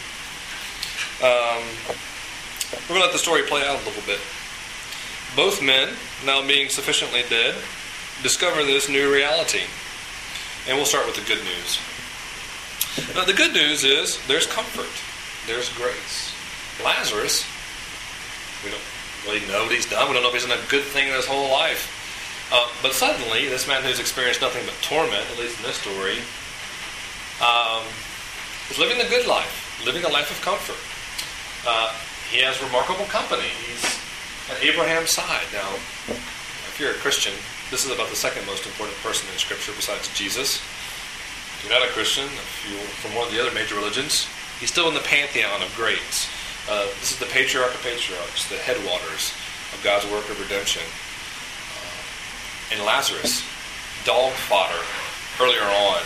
Um, 1.20 1.62
we're 2.88 2.96
going 2.96 3.00
to 3.00 3.06
let 3.06 3.12
the 3.12 3.18
story 3.18 3.42
play 3.42 3.60
out 3.62 3.76
a 3.82 3.84
little 3.84 4.02
bit. 4.06 4.20
both 5.36 5.62
men, 5.62 5.90
now 6.24 6.44
being 6.46 6.68
sufficiently 6.68 7.22
dead, 7.28 7.54
discover 8.22 8.64
this 8.64 8.88
new 8.88 9.12
reality. 9.12 9.62
And 10.68 10.76
we'll 10.76 10.86
start 10.86 11.06
with 11.06 11.16
the 11.16 11.22
good 11.22 11.42
news. 11.44 11.78
Now, 13.14 13.24
the 13.24 13.32
good 13.32 13.52
news 13.52 13.84
is 13.84 14.18
there's 14.26 14.46
comfort, 14.46 14.90
there's 15.46 15.72
grace. 15.76 16.34
Lazarus, 16.84 17.44
we 18.64 18.70
don't 18.70 18.80
really 19.26 19.40
know 19.46 19.64
what 19.64 19.72
he's 19.72 19.88
done. 19.88 20.08
We 20.08 20.14
don't 20.14 20.22
know 20.22 20.28
if 20.28 20.34
he's 20.34 20.46
done 20.46 20.58
a 20.58 20.70
good 20.70 20.84
thing 20.84 21.08
in 21.08 21.14
his 21.14 21.26
whole 21.26 21.50
life. 21.50 21.96
Uh, 22.52 22.66
but 22.82 22.92
suddenly, 22.92 23.46
this 23.46 23.68
man 23.68 23.82
who's 23.82 24.00
experienced 24.00 24.40
nothing 24.40 24.66
but 24.66 24.74
torment, 24.82 25.22
at 25.30 25.38
least 25.38 25.60
in 25.60 25.66
this 25.66 25.76
story, 25.78 26.18
um, 27.38 27.86
is 28.70 28.78
living 28.78 28.98
the 28.98 29.08
good 29.08 29.26
life, 29.26 29.80
living 29.86 30.04
a 30.04 30.08
life 30.08 30.30
of 30.30 30.40
comfort. 30.42 30.78
Uh, 31.62 31.94
he 32.30 32.42
has 32.42 32.58
remarkable 32.62 33.06
company. 33.06 33.46
He's 33.66 33.84
at 34.50 34.58
Abraham's 34.64 35.10
side. 35.10 35.46
Now, 35.52 35.70
if 36.10 36.76
you're 36.78 36.90
a 36.90 37.00
Christian, 37.02 37.34
this 37.70 37.86
is 37.86 37.92
about 37.92 38.10
the 38.10 38.16
second 38.16 38.46
most 38.46 38.66
important 38.66 38.98
person 38.98 39.30
in 39.30 39.38
Scripture 39.38 39.72
besides 39.76 40.10
Jesus. 40.14 40.58
If 40.58 41.68
you're 41.68 41.78
not 41.78 41.86
a 41.86 41.92
Christian, 41.92 42.24
if 42.24 42.66
you're 42.66 42.82
from 42.98 43.14
one 43.14 43.28
of 43.28 43.32
the 43.32 43.40
other 43.40 43.54
major 43.54 43.76
religions, 43.76 44.26
he's 44.58 44.72
still 44.72 44.88
in 44.88 44.94
the 44.94 45.06
pantheon 45.06 45.62
of 45.62 45.70
greats. 45.76 46.26
Uh, 46.68 46.86
this 47.00 47.12
is 47.12 47.18
the 47.18 47.26
patriarch 47.26 47.72
of 47.72 47.82
patriarchs, 47.82 48.48
the 48.48 48.56
headwaters 48.56 49.32
of 49.72 49.80
God's 49.82 50.04
work 50.10 50.28
of 50.28 50.38
redemption. 50.40 50.82
Uh, 50.82 52.76
and 52.76 52.84
Lazarus, 52.84 53.42
dog 54.04 54.32
fodder, 54.50 54.82
earlier 55.40 55.64
on, 55.64 56.02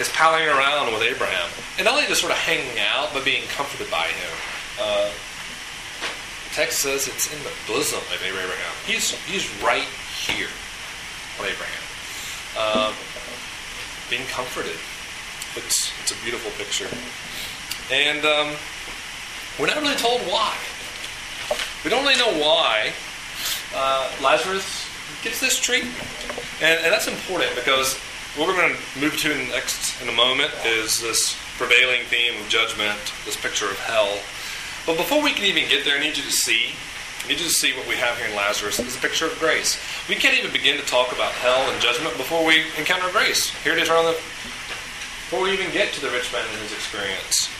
is 0.00 0.08
palling 0.10 0.46
around 0.48 0.92
with 0.92 1.02
Abraham. 1.02 1.48
And 1.78 1.84
not 1.84 1.94
only 1.94 2.06
just 2.06 2.20
sort 2.20 2.32
of 2.32 2.38
hanging 2.38 2.78
out, 2.78 3.10
but 3.14 3.24
being 3.24 3.46
comforted 3.48 3.90
by 3.90 4.06
him. 4.06 4.32
Uh, 4.80 5.10
the 6.48 6.54
text 6.54 6.80
says 6.80 7.08
it's 7.08 7.32
in 7.32 7.38
the 7.44 7.52
bosom 7.66 7.98
of 7.98 8.20
Abraham. 8.24 8.74
He's, 8.84 9.14
he's 9.24 9.48
right 9.62 9.88
here 10.26 10.52
on 11.40 11.46
Abraham. 11.46 11.84
Um, 12.58 12.94
being 14.10 14.26
comforted. 14.28 14.76
It's, 15.56 15.92
it's 16.02 16.12
a 16.12 16.18
beautiful 16.22 16.50
picture. 16.56 16.88
And 17.92 18.24
um, 18.24 18.56
we're 19.58 19.66
not 19.66 19.80
really 19.80 19.96
told 19.96 20.20
why. 20.22 20.56
We 21.84 21.90
don't 21.90 22.04
really 22.04 22.18
know 22.18 22.32
why 22.40 22.92
uh, 23.74 24.10
Lazarus 24.22 24.88
gets 25.22 25.40
this 25.40 25.60
treatment. 25.60 25.94
And, 26.60 26.80
and 26.84 26.92
that's 26.92 27.08
important 27.08 27.54
because 27.54 27.98
what 28.36 28.48
we're 28.48 28.56
going 28.56 28.74
to 28.74 29.00
move 29.00 29.16
to 29.18 29.28
next 29.52 30.00
in 30.00 30.08
a 30.08 30.12
moment 30.12 30.50
is 30.64 31.00
this 31.00 31.36
prevailing 31.58 32.02
theme 32.06 32.40
of 32.40 32.48
judgment, 32.48 32.98
this 33.24 33.36
picture 33.36 33.66
of 33.66 33.78
hell. 33.80 34.18
But 34.86 34.96
before 34.96 35.22
we 35.22 35.32
can 35.32 35.44
even 35.44 35.68
get 35.68 35.84
there, 35.84 35.98
I 35.98 36.00
need 36.00 36.16
you 36.16 36.24
to 36.24 36.32
see. 36.32 36.72
I 37.24 37.28
need 37.28 37.38
you 37.38 37.46
to 37.46 37.54
see 37.54 37.76
what 37.76 37.86
we 37.86 37.94
have 37.94 38.16
here 38.16 38.26
in 38.26 38.34
Lazarus 38.34 38.80
is 38.80 38.96
a 38.96 39.00
picture 39.00 39.26
of 39.26 39.38
grace. 39.38 39.78
We 40.08 40.16
can't 40.16 40.36
even 40.36 40.50
begin 40.50 40.80
to 40.80 40.86
talk 40.86 41.12
about 41.12 41.30
hell 41.32 41.70
and 41.70 41.80
judgment 41.80 42.16
before 42.16 42.44
we 42.44 42.64
encounter 42.78 43.12
grace. 43.12 43.50
Here 43.62 43.74
it 43.74 43.82
is 43.82 43.90
on 43.90 44.06
the 44.06 44.12
before 45.28 45.44
we 45.44 45.52
even 45.52 45.70
get 45.72 45.92
to 45.92 46.00
the 46.00 46.10
rich 46.10 46.32
man 46.32 46.44
and 46.50 46.60
his 46.62 46.72
experience. 46.72 47.51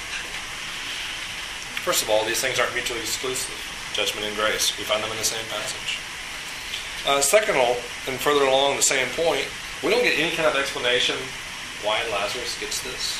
First 1.82 2.02
of 2.02 2.10
all, 2.10 2.24
these 2.24 2.40
things 2.40 2.60
aren't 2.60 2.74
mutually 2.74 3.00
exclusive. 3.00 3.58
Judgment 3.92 4.24
and 4.24 4.36
grace. 4.36 4.70
We 4.78 4.84
find 4.84 5.02
them 5.02 5.10
in 5.10 5.18
the 5.18 5.24
same 5.24 5.44
passage. 5.50 5.98
Uh, 7.04 7.20
second 7.20 7.56
of 7.56 7.60
all, 7.60 7.76
and 8.06 8.20
further 8.20 8.46
along 8.46 8.76
the 8.76 8.86
same 8.86 9.08
point, 9.18 9.44
we 9.82 9.90
don't 9.90 10.04
get 10.04 10.16
any 10.16 10.30
kind 10.30 10.46
of 10.46 10.54
explanation 10.54 11.16
why 11.82 11.98
Lazarus 12.12 12.54
gets 12.60 12.80
this. 12.86 13.18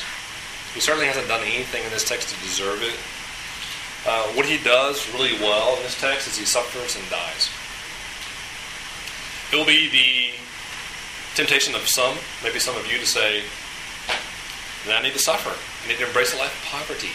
He 0.75 0.81
certainly 0.81 1.07
hasn't 1.07 1.27
done 1.27 1.43
anything 1.43 1.83
in 1.83 1.91
this 1.91 2.07
text 2.07 2.29
to 2.31 2.41
deserve 2.41 2.83
it. 2.83 2.95
Uh, 4.07 4.31
what 4.39 4.47
he 4.47 4.63
does 4.63 5.13
really 5.13 5.35
well 5.43 5.77
in 5.77 5.83
this 5.83 6.01
text 6.01 6.29
is 6.29 6.39
he 6.39 6.45
suffers 6.45 6.95
and 6.95 7.05
dies. 7.11 7.51
It 9.53 9.57
will 9.57 9.67
be 9.67 9.91
the 9.91 10.39
temptation 11.35 11.75
of 11.75 11.89
some, 11.89 12.17
maybe 12.43 12.61
some 12.61 12.77
of 12.77 12.87
you, 12.87 12.99
to 12.99 13.07
say, 13.07 13.43
I 14.89 15.03
need 15.03 15.13
to 15.13 15.19
suffer. 15.19 15.51
I 15.51 15.89
need 15.89 15.99
to 15.99 16.07
embrace 16.07 16.35
a 16.35 16.39
life 16.39 16.55
of 16.55 16.71
poverty. 16.71 17.11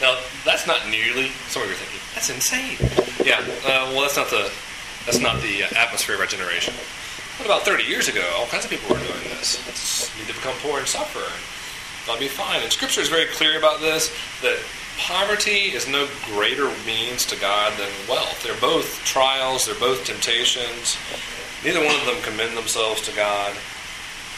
Now, 0.00 0.18
that's 0.44 0.66
not 0.66 0.88
nearly. 0.88 1.28
Some 1.48 1.62
of 1.62 1.68
you 1.68 1.74
are 1.74 1.78
thinking 1.78 2.00
that's 2.14 2.30
insane. 2.30 2.76
Yeah, 3.24 3.40
uh, 3.64 3.90
well, 3.92 4.02
that's 4.02 4.16
not 4.16 4.30
the 4.30 4.50
that's 5.06 5.18
not 5.18 5.40
the 5.42 5.64
atmosphere 5.76 6.14
of 6.14 6.20
our 6.20 6.26
generation. 6.26 6.74
But 7.38 7.46
about 7.46 7.62
30 7.62 7.84
years 7.84 8.08
ago, 8.08 8.22
all 8.36 8.46
kinds 8.46 8.64
of 8.64 8.70
people 8.70 8.94
were 8.94 9.00
doing 9.00 9.24
this. 9.34 9.58
Just 9.66 10.16
need 10.18 10.28
to 10.28 10.34
become 10.34 10.54
poor 10.60 10.78
and 10.78 10.86
suffer, 10.86 11.18
and 11.18 11.42
that'll 12.06 12.20
be 12.20 12.28
fine. 12.28 12.62
And 12.62 12.70
Scripture 12.70 13.00
is 13.00 13.08
very 13.08 13.26
clear 13.26 13.58
about 13.58 13.80
this. 13.80 14.14
That 14.42 14.58
poverty 14.98 15.72
is 15.72 15.88
no 15.88 16.06
greater 16.26 16.70
means 16.86 17.26
to 17.26 17.40
God 17.40 17.72
than 17.78 17.90
wealth. 18.08 18.42
They're 18.42 18.60
both 18.60 19.02
trials. 19.04 19.66
They're 19.66 19.80
both 19.80 20.04
temptations. 20.04 20.96
Neither 21.64 21.84
one 21.84 21.94
of 21.96 22.06
them 22.06 22.22
commend 22.22 22.56
themselves 22.56 23.02
to 23.08 23.16
God. 23.16 23.56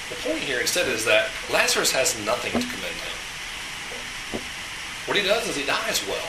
The 0.08 0.16
point 0.16 0.40
here 0.40 0.60
instead 0.60 0.88
is 0.88 1.04
that 1.04 1.30
Lazarus 1.52 1.92
has 1.92 2.14
nothing 2.24 2.52
to 2.52 2.66
commend 2.66 2.96
him. 2.96 3.13
What 5.06 5.16
he 5.16 5.22
does 5.22 5.48
is 5.48 5.56
he 5.56 5.66
dies 5.66 6.00
well. 6.08 6.28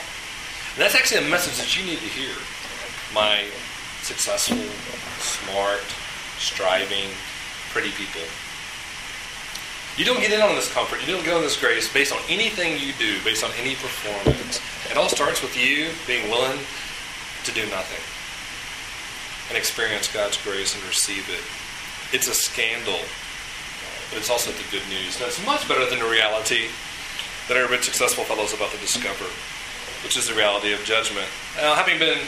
And 0.76 0.84
that's 0.84 0.94
actually 0.94 1.24
a 1.24 1.30
message 1.30 1.56
that 1.56 1.72
you 1.72 1.86
need 1.86 1.98
to 1.98 2.10
hear. 2.12 2.34
My 3.14 3.48
successful, 4.04 4.60
smart, 5.18 5.80
striving, 6.36 7.08
pretty 7.72 7.90
people. 7.96 8.20
You 9.96 10.04
don't 10.04 10.20
get 10.20 10.30
in 10.30 10.42
on 10.42 10.54
this 10.54 10.70
comfort, 10.72 11.00
you 11.00 11.14
don't 11.14 11.24
get 11.24 11.32
in 11.32 11.40
on 11.40 11.42
this 11.42 11.58
grace 11.58 11.90
based 11.90 12.12
on 12.12 12.20
anything 12.28 12.76
you 12.76 12.92
do, 13.00 13.16
based 13.24 13.42
on 13.42 13.50
any 13.58 13.74
performance. 13.76 14.60
It 14.90 14.98
all 14.98 15.08
starts 15.08 15.40
with 15.40 15.56
you 15.56 15.88
being 16.06 16.28
willing 16.28 16.60
to 17.44 17.52
do 17.52 17.64
nothing 17.72 18.04
and 19.48 19.56
experience 19.56 20.12
God's 20.12 20.36
grace 20.42 20.74
and 20.74 20.84
receive 20.84 21.24
it. 21.30 21.40
It's 22.14 22.28
a 22.28 22.34
scandal, 22.34 23.00
but 24.10 24.18
it's 24.18 24.30
also 24.30 24.50
the 24.52 24.66
good 24.70 24.86
news. 24.88 25.20
It's 25.20 25.44
much 25.46 25.66
better 25.68 25.88
than 25.88 25.98
the 25.98 26.10
reality 26.10 26.68
that 27.48 27.56
are 27.56 27.66
rich, 27.68 27.84
successful 27.84 28.24
fellows 28.24 28.52
about 28.52 28.70
to 28.70 28.78
discover, 28.78 29.24
which 30.02 30.16
is 30.16 30.28
the 30.28 30.34
reality 30.34 30.72
of 30.72 30.82
judgment. 30.84 31.26
Now, 31.56 31.74
having 31.74 31.98
been 31.98 32.18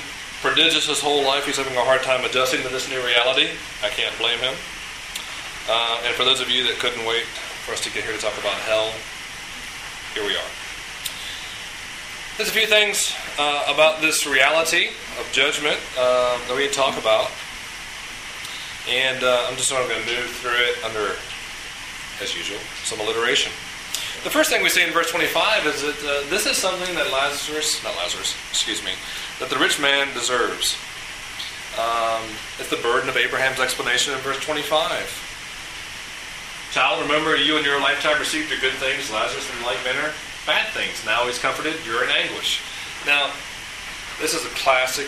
prodigious 0.41 0.87
his 0.87 1.01
whole 1.01 1.25
life, 1.27 1.47
he's 1.47 1.57
having 1.57 1.77
a 1.77 1.85
hard 1.85 2.03
time 2.03 2.25
adjusting 2.25 2.63
to 2.63 2.69
this 2.69 2.89
new 2.89 3.05
reality. 3.05 3.51
I 3.83 3.89
can't 3.91 4.17
blame 4.19 4.39
him. 4.39 4.55
Uh, 5.69 6.01
and 6.07 6.15
for 6.15 6.25
those 6.25 6.41
of 6.41 6.49
you 6.49 6.65
that 6.65 6.79
couldn't 6.79 7.05
wait 7.05 7.25
for 7.67 7.73
us 7.73 7.81
to 7.83 7.91
get 7.93 8.05
here 8.05 8.15
to 8.15 8.21
talk 8.21 8.39
about 8.39 8.55
hell, 8.65 8.95
here 10.15 10.25
we 10.25 10.35
are. 10.39 10.51
There's 12.39 12.49
a 12.49 12.55
few 12.55 12.67
things 12.67 13.13
uh, 13.37 13.67
about 13.67 14.01
this 14.01 14.25
reality 14.25 14.95
of 15.19 15.29
judgment 15.33 15.77
uh, 15.99 16.39
that 16.47 16.57
we 16.57 16.69
talk 16.69 16.97
about. 16.97 17.31
And 18.89 19.23
uh, 19.23 19.47
I'm 19.51 19.57
just 19.57 19.69
sort 19.69 19.83
of 19.83 19.91
going 19.91 20.01
to 20.01 20.09
move 20.09 20.31
through 20.39 20.57
it 20.57 20.83
under, 20.85 21.19
as 22.23 22.35
usual, 22.35 22.63
some 22.85 23.01
alliteration. 23.01 23.53
The 24.25 24.31
first 24.31 24.51
thing 24.51 24.65
we 24.65 24.69
see 24.69 24.83
in 24.83 24.91
verse 24.91 25.11
25 25.11 25.67
is 25.67 25.83
that 25.83 25.99
uh, 26.03 26.29
this 26.29 26.45
is 26.45 26.57
something 26.57 26.93
that 26.97 27.13
Lazarus, 27.13 27.83
not 27.85 27.95
Lazarus, 27.97 28.35
excuse 28.51 28.83
me, 28.85 28.91
that 29.39 29.49
the 29.49 29.57
rich 29.57 29.81
man 29.81 30.13
deserves. 30.13 30.77
Um, 31.79 32.27
it's 32.59 32.69
the 32.69 32.83
burden 32.83 33.09
of 33.09 33.17
Abraham's 33.17 33.61
explanation 33.61 34.13
in 34.13 34.19
verse 34.21 34.41
25. 34.41 34.75
Child, 36.73 37.03
remember 37.03 37.37
you 37.37 37.57
in 37.59 37.65
your 37.65 37.81
lifetime 37.81 38.19
received 38.19 38.51
your 38.51 38.59
good 38.59 38.75
things, 38.83 39.09
Lazarus 39.13 39.47
in 39.55 39.65
like 39.65 39.79
manner, 39.85 40.11
bad 40.45 40.67
things. 40.75 41.07
Now 41.07 41.25
he's 41.27 41.39
comforted, 41.39 41.79
you're 41.87 42.03
in 42.03 42.11
anguish. 42.11 42.61
Now, 43.07 43.31
this 44.21 44.35
is 44.35 44.45
a 44.45 44.51
classic 44.59 45.07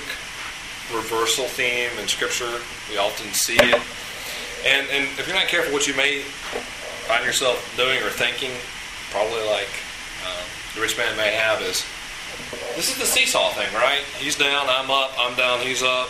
reversal 0.94 1.46
theme 1.46 1.90
in 1.98 2.06
Scripture. 2.06 2.62
We 2.88 2.96
often 2.98 3.26
see 3.34 3.58
it. 3.58 3.82
And, 4.64 4.86
and 4.94 5.10
if 5.18 5.26
you're 5.26 5.36
not 5.36 5.48
careful, 5.48 5.72
what 5.72 5.88
you 5.88 5.96
may 5.96 6.22
find 7.10 7.26
yourself 7.26 7.58
doing 7.76 7.98
or 8.04 8.10
thinking 8.10 8.52
probably 9.10 9.42
like 9.46 9.68
uh, 10.26 10.42
the 10.74 10.80
rich 10.80 10.96
man 10.96 11.16
may 11.16 11.32
have 11.32 11.60
is 11.62 11.84
this 12.76 12.90
is 12.90 12.98
the 12.98 13.06
seesaw 13.06 13.50
thing, 13.52 13.72
right? 13.74 14.02
He's 14.18 14.36
down, 14.36 14.66
I'm 14.68 14.90
up, 14.90 15.12
I'm 15.18 15.36
down, 15.36 15.60
he's 15.60 15.82
up. 15.82 16.08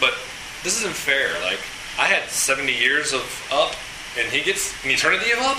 But 0.00 0.14
this 0.62 0.78
isn't 0.80 0.94
fair. 0.94 1.32
Like 1.42 1.60
I 1.98 2.06
had 2.06 2.28
70 2.28 2.72
years 2.72 3.12
of 3.12 3.24
up, 3.50 3.74
and 4.18 4.30
he 4.30 4.42
gets 4.42 4.72
an 4.84 4.90
eternity 4.90 5.32
of 5.32 5.38
up. 5.40 5.58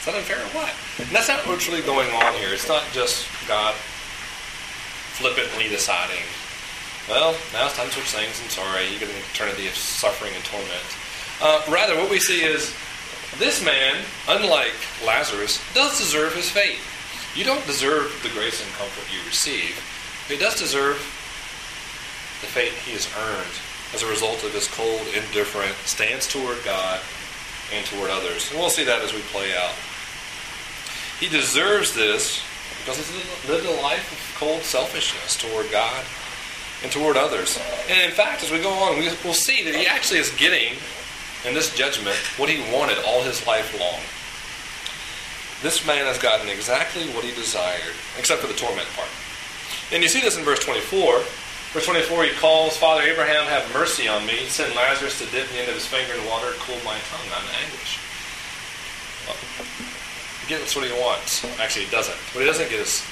Is 0.00 0.06
that 0.06 0.14
unfair 0.14 0.38
or 0.40 0.48
what? 0.56 0.72
And 0.98 1.08
that's 1.14 1.28
not 1.28 1.46
what's 1.46 1.68
really 1.68 1.82
going 1.82 2.10
on 2.10 2.34
here. 2.34 2.52
It's 2.52 2.68
not 2.68 2.84
just 2.92 3.28
God 3.46 3.74
flippantly 5.20 5.68
deciding, 5.68 6.24
well, 7.08 7.36
now 7.52 7.66
it's 7.66 7.76
time 7.76 7.86
to 7.88 7.92
switch 7.92 8.08
things. 8.08 8.40
I'm 8.42 8.48
sorry, 8.48 8.88
you 8.88 8.98
get 8.98 9.10
an 9.10 9.16
eternity 9.32 9.68
of 9.68 9.74
suffering 9.74 10.32
and 10.34 10.44
torment. 10.44 10.88
Uh, 11.42 11.60
rather, 11.68 11.96
what 11.96 12.10
we 12.10 12.18
see 12.18 12.42
is 12.42 12.74
this 13.38 13.64
man, 13.64 13.96
unlike 14.28 14.74
Lazarus, 15.06 15.60
does 15.74 15.98
deserve 15.98 16.34
his 16.34 16.50
fate. 16.50 16.78
You 17.34 17.44
don't 17.44 17.64
deserve 17.66 18.18
the 18.22 18.28
grace 18.30 18.62
and 18.64 18.72
comfort 18.74 19.06
you 19.14 19.24
receive, 19.26 19.78
but 20.26 20.36
he 20.36 20.42
does 20.42 20.58
deserve 20.58 20.96
the 22.40 22.46
fate 22.46 22.72
he 22.84 22.92
has 22.92 23.08
earned 23.16 23.54
as 23.94 24.02
a 24.02 24.10
result 24.10 24.42
of 24.44 24.52
his 24.52 24.66
cold, 24.68 25.00
indifferent 25.14 25.74
stance 25.86 26.26
toward 26.26 26.58
God 26.64 27.00
and 27.74 27.86
toward 27.86 28.10
others. 28.10 28.50
And 28.50 28.58
we'll 28.58 28.70
see 28.70 28.84
that 28.84 29.02
as 29.02 29.12
we 29.12 29.20
play 29.30 29.54
out. 29.56 29.74
He 31.18 31.28
deserves 31.28 31.94
this 31.94 32.42
because 32.80 32.96
he's 32.96 33.48
lived 33.48 33.66
a 33.66 33.82
life 33.82 34.10
of 34.10 34.40
cold 34.40 34.62
selfishness 34.62 35.36
toward 35.36 35.70
God 35.70 36.04
and 36.82 36.90
toward 36.90 37.16
others. 37.16 37.60
And 37.88 38.00
in 38.00 38.10
fact, 38.10 38.42
as 38.42 38.50
we 38.50 38.60
go 38.60 38.72
on, 38.72 38.96
we'll 38.98 39.34
see 39.34 39.62
that 39.64 39.74
he 39.74 39.86
actually 39.86 40.18
is 40.18 40.30
getting, 40.36 40.74
in 41.46 41.54
this 41.54 41.74
judgment, 41.74 42.16
what 42.36 42.50
he 42.50 42.60
wanted 42.72 42.98
all 43.06 43.22
his 43.22 43.46
life 43.46 43.72
long. 43.78 44.00
This 45.62 45.86
man 45.86 46.06
has 46.06 46.18
gotten 46.18 46.48
exactly 46.48 47.04
what 47.12 47.24
he 47.24 47.32
desired, 47.32 47.94
except 48.18 48.40
for 48.40 48.48
the 48.48 48.56
torment 48.56 48.88
part. 48.96 49.08
And 49.92 50.02
you 50.02 50.08
see 50.08 50.20
this 50.20 50.38
in 50.38 50.44
verse 50.44 50.60
24. 50.60 51.20
Verse 51.70 51.86
24, 51.86 52.24
he 52.24 52.30
calls, 52.40 52.76
Father 52.76 53.02
Abraham, 53.02 53.46
have 53.46 53.62
mercy 53.72 54.08
on 54.08 54.26
me. 54.26 54.46
Send 54.46 54.74
Lazarus 54.74 55.18
to 55.20 55.26
dip 55.30 55.46
the 55.48 55.58
end 55.58 55.68
of 55.68 55.74
his 55.74 55.86
finger 55.86 56.14
in 56.14 56.26
water, 56.26 56.50
cool 56.58 56.78
my 56.84 56.98
tongue. 57.12 57.28
I'm 57.30 57.46
in 57.46 57.54
anguish. 57.62 58.00
Well, 59.26 59.36
he 60.42 60.48
gets 60.48 60.74
what 60.74 60.84
he 60.84 60.92
wants. 60.98 61.44
Actually, 61.60 61.84
he 61.84 61.90
doesn't. 61.92 62.16
What 62.34 62.40
he 62.40 62.46
doesn't 62.46 62.70
get 62.70 62.80
is 62.80 63.06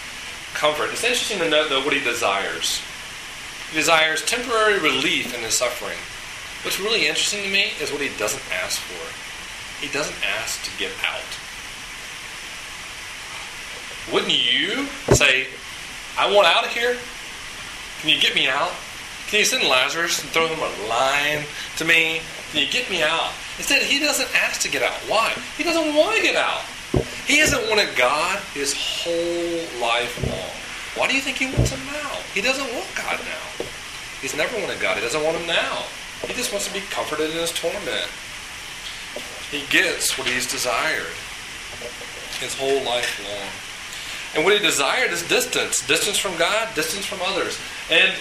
comfort. 0.54 0.90
It's 0.90 1.04
interesting 1.04 1.38
to 1.38 1.48
note, 1.48 1.68
though, 1.68 1.84
what 1.84 1.94
he 1.94 2.02
desires. 2.02 2.82
He 3.70 3.76
desires 3.76 4.24
temporary 4.24 4.80
relief 4.80 5.36
in 5.36 5.40
his 5.44 5.54
suffering. 5.54 5.98
What's 6.62 6.80
really 6.80 7.06
interesting 7.06 7.44
to 7.44 7.50
me 7.50 7.70
is 7.80 7.92
what 7.92 8.00
he 8.00 8.10
doesn't 8.18 8.42
ask 8.62 8.80
for. 8.80 9.06
He 9.84 9.92
doesn't 9.92 10.16
ask 10.40 10.64
to 10.64 10.70
get 10.78 10.90
out. 11.06 11.22
Wouldn't 14.12 14.32
you 14.32 14.86
say, 15.14 15.46
I 16.18 16.32
want 16.34 16.48
out 16.48 16.64
of 16.64 16.70
here? 16.72 16.96
Can 18.00 18.10
you 18.10 18.18
get 18.20 18.34
me 18.34 18.48
out? 18.48 18.72
Can 19.28 19.40
you 19.40 19.44
send 19.44 19.62
Lazarus 19.68 20.22
and 20.22 20.30
throw 20.30 20.48
him 20.48 20.58
a 20.58 20.88
line 20.88 21.44
to 21.76 21.84
me? 21.84 22.20
Can 22.50 22.62
you 22.62 22.68
get 22.68 22.90
me 22.90 23.02
out? 23.02 23.30
Instead, 23.58 23.82
he 23.82 24.00
doesn't 24.00 24.28
ask 24.34 24.60
to 24.62 24.70
get 24.70 24.82
out. 24.82 24.96
Why? 25.06 25.32
He 25.56 25.64
doesn't 25.64 25.94
want 25.94 26.16
to 26.16 26.22
get 26.22 26.34
out. 26.34 26.62
He 27.26 27.38
hasn't 27.38 27.68
wanted 27.68 27.94
God 27.94 28.40
his 28.54 28.72
whole 28.72 29.82
life 29.82 30.16
long. 30.26 30.56
Why 30.96 31.06
do 31.06 31.14
you 31.14 31.20
think 31.20 31.36
he 31.36 31.46
wants 31.46 31.70
him 31.70 31.84
now? 31.92 32.16
He 32.32 32.40
doesn't 32.40 32.72
want 32.72 32.88
God 32.96 33.20
now. 33.20 33.66
He's 34.22 34.34
never 34.34 34.58
wanted 34.58 34.80
God. 34.80 34.96
He 34.96 35.02
doesn't 35.02 35.22
want 35.22 35.36
him 35.36 35.46
now. 35.46 35.84
He 36.26 36.34
just 36.34 36.52
wants 36.52 36.66
to 36.66 36.74
be 36.74 36.80
comforted 36.90 37.30
in 37.30 37.36
his 37.36 37.52
torment. 37.52 38.10
He 39.50 39.64
gets 39.70 40.18
what 40.18 40.26
he's 40.26 40.50
desired 40.50 41.14
his 42.40 42.54
whole 42.54 42.82
life 42.84 43.18
long. 43.26 43.50
And 44.36 44.44
what 44.44 44.52
he 44.52 44.60
desired 44.60 45.10
is 45.10 45.26
distance. 45.26 45.86
Distance 45.86 46.18
from 46.18 46.36
God, 46.36 46.74
distance 46.74 47.06
from 47.06 47.18
others. 47.22 47.58
And 47.90 48.12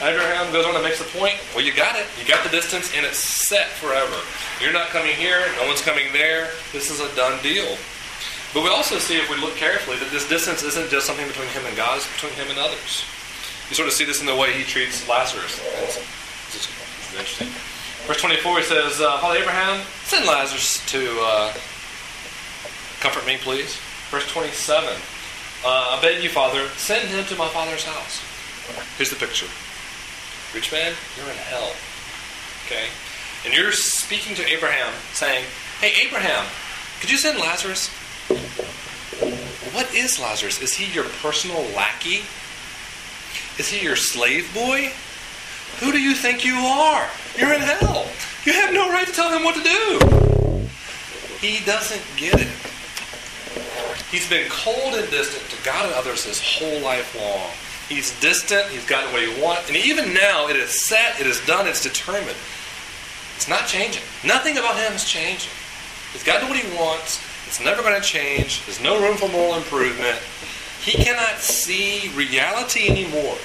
Abraham 0.00 0.52
goes 0.52 0.64
on 0.64 0.74
and 0.74 0.84
makes 0.84 0.98
the 0.98 1.18
point, 1.18 1.34
well, 1.54 1.64
you 1.64 1.74
got 1.74 1.96
it. 1.96 2.06
You 2.18 2.24
got 2.24 2.44
the 2.44 2.50
distance, 2.50 2.94
and 2.94 3.04
it's 3.04 3.18
set 3.18 3.68
forever. 3.82 4.14
You're 4.62 4.72
not 4.72 4.88
coming 4.88 5.12
here. 5.16 5.44
No 5.58 5.66
one's 5.66 5.82
coming 5.82 6.12
there. 6.12 6.50
This 6.72 6.90
is 6.90 7.00
a 7.00 7.14
done 7.16 7.42
deal. 7.42 7.76
But 8.54 8.62
we 8.62 8.70
also 8.70 8.98
see, 8.98 9.18
if 9.18 9.28
we 9.28 9.36
look 9.36 9.56
carefully, 9.56 9.98
that 9.98 10.10
this 10.10 10.28
distance 10.28 10.62
isn't 10.62 10.88
just 10.88 11.04
something 11.06 11.26
between 11.26 11.48
him 11.48 11.66
and 11.66 11.76
God, 11.76 11.98
it's 11.98 12.10
between 12.14 12.32
him 12.34 12.48
and 12.48 12.58
others. 12.58 13.04
You 13.68 13.74
sort 13.74 13.88
of 13.88 13.94
see 13.94 14.04
this 14.04 14.20
in 14.20 14.26
the 14.26 14.36
way 14.36 14.52
he 14.52 14.62
treats 14.62 15.06
Lazarus. 15.08 15.58
Interesting. 17.16 17.48
Verse 18.06 18.20
24, 18.20 18.58
he 18.58 18.62
says, 18.64 19.00
uh, 19.00 19.18
Father 19.18 19.38
Abraham, 19.38 19.82
send 20.04 20.26
Lazarus 20.26 20.84
to 20.92 21.00
uh, 21.22 21.52
comfort 23.00 23.26
me, 23.26 23.38
please. 23.40 23.76
Verse 24.10 24.30
27, 24.30 24.84
uh, 25.64 25.96
I 25.96 25.98
beg 26.02 26.22
you, 26.22 26.28
Father, 26.28 26.68
send 26.76 27.08
him 27.08 27.24
to 27.24 27.36
my 27.36 27.48
father's 27.48 27.84
house. 27.84 28.20
Here's 28.98 29.10
the 29.10 29.16
picture. 29.16 29.46
Rich 30.54 30.72
man, 30.72 30.92
you're 31.16 31.30
in 31.30 31.36
hell. 31.48 31.72
Okay? 32.66 32.86
And 33.44 33.54
you're 33.54 33.72
speaking 33.72 34.36
to 34.36 34.46
Abraham, 34.46 34.92
saying, 35.12 35.44
Hey, 35.80 36.06
Abraham, 36.06 36.44
could 37.00 37.10
you 37.10 37.16
send 37.16 37.38
Lazarus? 37.38 37.88
What 39.72 39.92
is 39.94 40.20
Lazarus? 40.20 40.60
Is 40.60 40.74
he 40.74 40.92
your 40.92 41.04
personal 41.22 41.62
lackey? 41.74 42.22
Is 43.58 43.68
he 43.68 43.84
your 43.84 43.96
slave 43.96 44.52
boy? 44.52 44.92
Who 45.80 45.92
do 45.92 46.00
you 46.00 46.14
think 46.14 46.44
you 46.44 46.54
are? 46.54 47.06
You're 47.36 47.52
in 47.52 47.60
hell. 47.60 48.06
You 48.44 48.52
have 48.52 48.72
no 48.72 48.90
right 48.90 49.06
to 49.06 49.12
tell 49.12 49.30
him 49.30 49.44
what 49.44 49.56
to 49.56 49.62
do. 49.62 50.66
He 51.40 51.64
doesn't 51.64 52.02
get 52.16 52.40
it. 52.40 52.48
He's 54.10 54.28
been 54.28 54.48
cold 54.48 54.94
and 54.94 55.10
distant 55.10 55.42
to 55.50 55.64
God 55.64 55.84
and 55.84 55.94
others 55.94 56.24
his 56.24 56.40
whole 56.40 56.80
life 56.80 57.14
long. 57.20 57.50
He's 57.88 58.18
distant, 58.20 58.66
he's 58.70 58.86
gotten 58.86 59.12
what 59.12 59.22
he 59.22 59.42
wants, 59.42 59.68
and 59.68 59.76
even 59.76 60.14
now 60.14 60.48
it 60.48 60.56
is 60.56 60.70
set, 60.70 61.20
it 61.20 61.26
is 61.26 61.44
done, 61.46 61.66
it's 61.68 61.82
determined. 61.82 62.36
It's 63.36 63.48
not 63.48 63.66
changing. 63.66 64.02
Nothing 64.24 64.58
about 64.58 64.76
him 64.76 64.92
is 64.92 65.04
changing. 65.04 65.52
He's 66.12 66.24
gotten 66.24 66.48
what 66.48 66.58
he 66.58 66.66
wants, 66.76 67.22
it's 67.46 67.60
never 67.60 67.82
going 67.82 67.94
to 67.94 68.06
change, 68.06 68.64
there's 68.64 68.80
no 68.80 69.00
room 69.00 69.16
for 69.16 69.28
moral 69.28 69.54
improvement. 69.54 70.18
He 70.80 70.92
cannot 70.92 71.38
see 71.38 72.10
reality 72.14 72.88
anymore. 72.88 73.36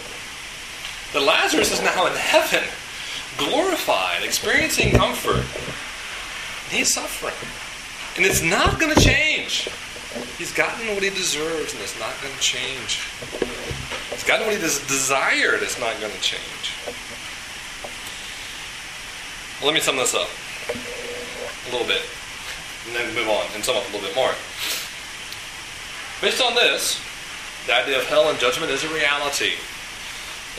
But 1.14 1.24
Lazarus 1.24 1.74
is 1.74 1.82
now 1.82 2.08
in 2.08 2.14
heaven, 2.14 2.64
glorified, 3.38 4.24
experiencing 4.24 4.94
comfort. 4.94 5.44
He's 6.74 6.94
suffering. 6.94 7.36
And 8.16 8.26
it's 8.26 8.42
not 8.42 8.80
going 8.80 8.94
to 8.94 9.00
change. 9.02 9.68
He's 10.38 10.54
gotten 10.54 10.88
what 10.94 11.04
he 11.04 11.10
deserves, 11.10 11.74
and 11.74 11.82
it's 11.82 12.00
not 12.00 12.14
going 12.22 12.34
to 12.34 12.40
change. 12.40 13.08
He's 14.12 14.24
gotten 14.24 14.46
what 14.46 14.56
he 14.56 14.62
des- 14.62 14.86
desired, 14.88 15.64
it's 15.64 15.80
not 15.80 16.00
going 16.00 16.12
to 16.12 16.22
change. 16.22 16.76
Well, 19.60 19.68
let 19.68 19.74
me 19.74 19.80
sum 19.80 19.98
this 19.98 20.16
up 20.16 20.30
a 20.68 21.72
little 21.72 21.88
bit, 21.88 22.02
and 22.88 22.96
then 22.96 23.14
move 23.16 23.28
on 23.28 23.46
and 23.54 23.64
sum 23.64 23.78
up 23.78 23.84
a 23.84 23.92
little 23.92 24.08
bit 24.08 24.16
more. 24.16 24.32
Based 26.22 26.42
on 26.42 26.56
this, 26.56 27.00
the 27.68 27.76
idea 27.76 28.00
of 28.00 28.06
hell 28.08 28.30
and 28.30 28.40
judgment 28.40 28.72
is 28.72 28.84
a 28.84 28.90
reality. 28.94 29.54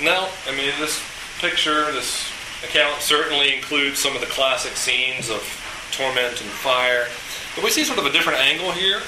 Now, 0.00 0.28
I 0.48 0.56
mean, 0.56 0.70
this 0.78 1.02
picture, 1.40 1.90
this 1.92 2.30
account 2.64 3.02
certainly 3.02 3.54
includes 3.54 3.98
some 3.98 4.14
of 4.14 4.20
the 4.20 4.28
classic 4.28 4.76
scenes 4.76 5.28
of 5.28 5.42
torment 5.92 6.40
and 6.40 6.50
fire. 6.50 7.06
But 7.54 7.64
we 7.64 7.70
see 7.70 7.84
sort 7.84 7.98
of 7.98 8.06
a 8.06 8.12
different 8.12 8.38
angle 8.40 8.72
here 8.72 9.02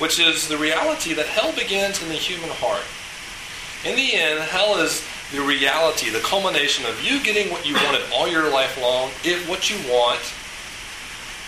which 0.00 0.18
is 0.18 0.48
the 0.48 0.56
reality 0.56 1.12
that 1.12 1.26
hell 1.26 1.52
begins 1.52 2.02
in 2.02 2.08
the 2.08 2.14
human 2.14 2.48
heart. 2.48 2.82
In 3.84 3.96
the 3.96 4.16
end, 4.16 4.40
hell 4.40 4.80
is 4.80 5.06
the 5.30 5.42
reality, 5.42 6.08
the 6.08 6.20
culmination 6.20 6.86
of 6.86 7.04
you 7.04 7.22
getting 7.22 7.52
what 7.52 7.68
you 7.68 7.74
wanted 7.74 8.00
all 8.12 8.26
your 8.26 8.50
life 8.50 8.80
long, 8.80 9.10
if 9.24 9.46
what 9.46 9.68
you 9.68 9.76
want 9.92 10.20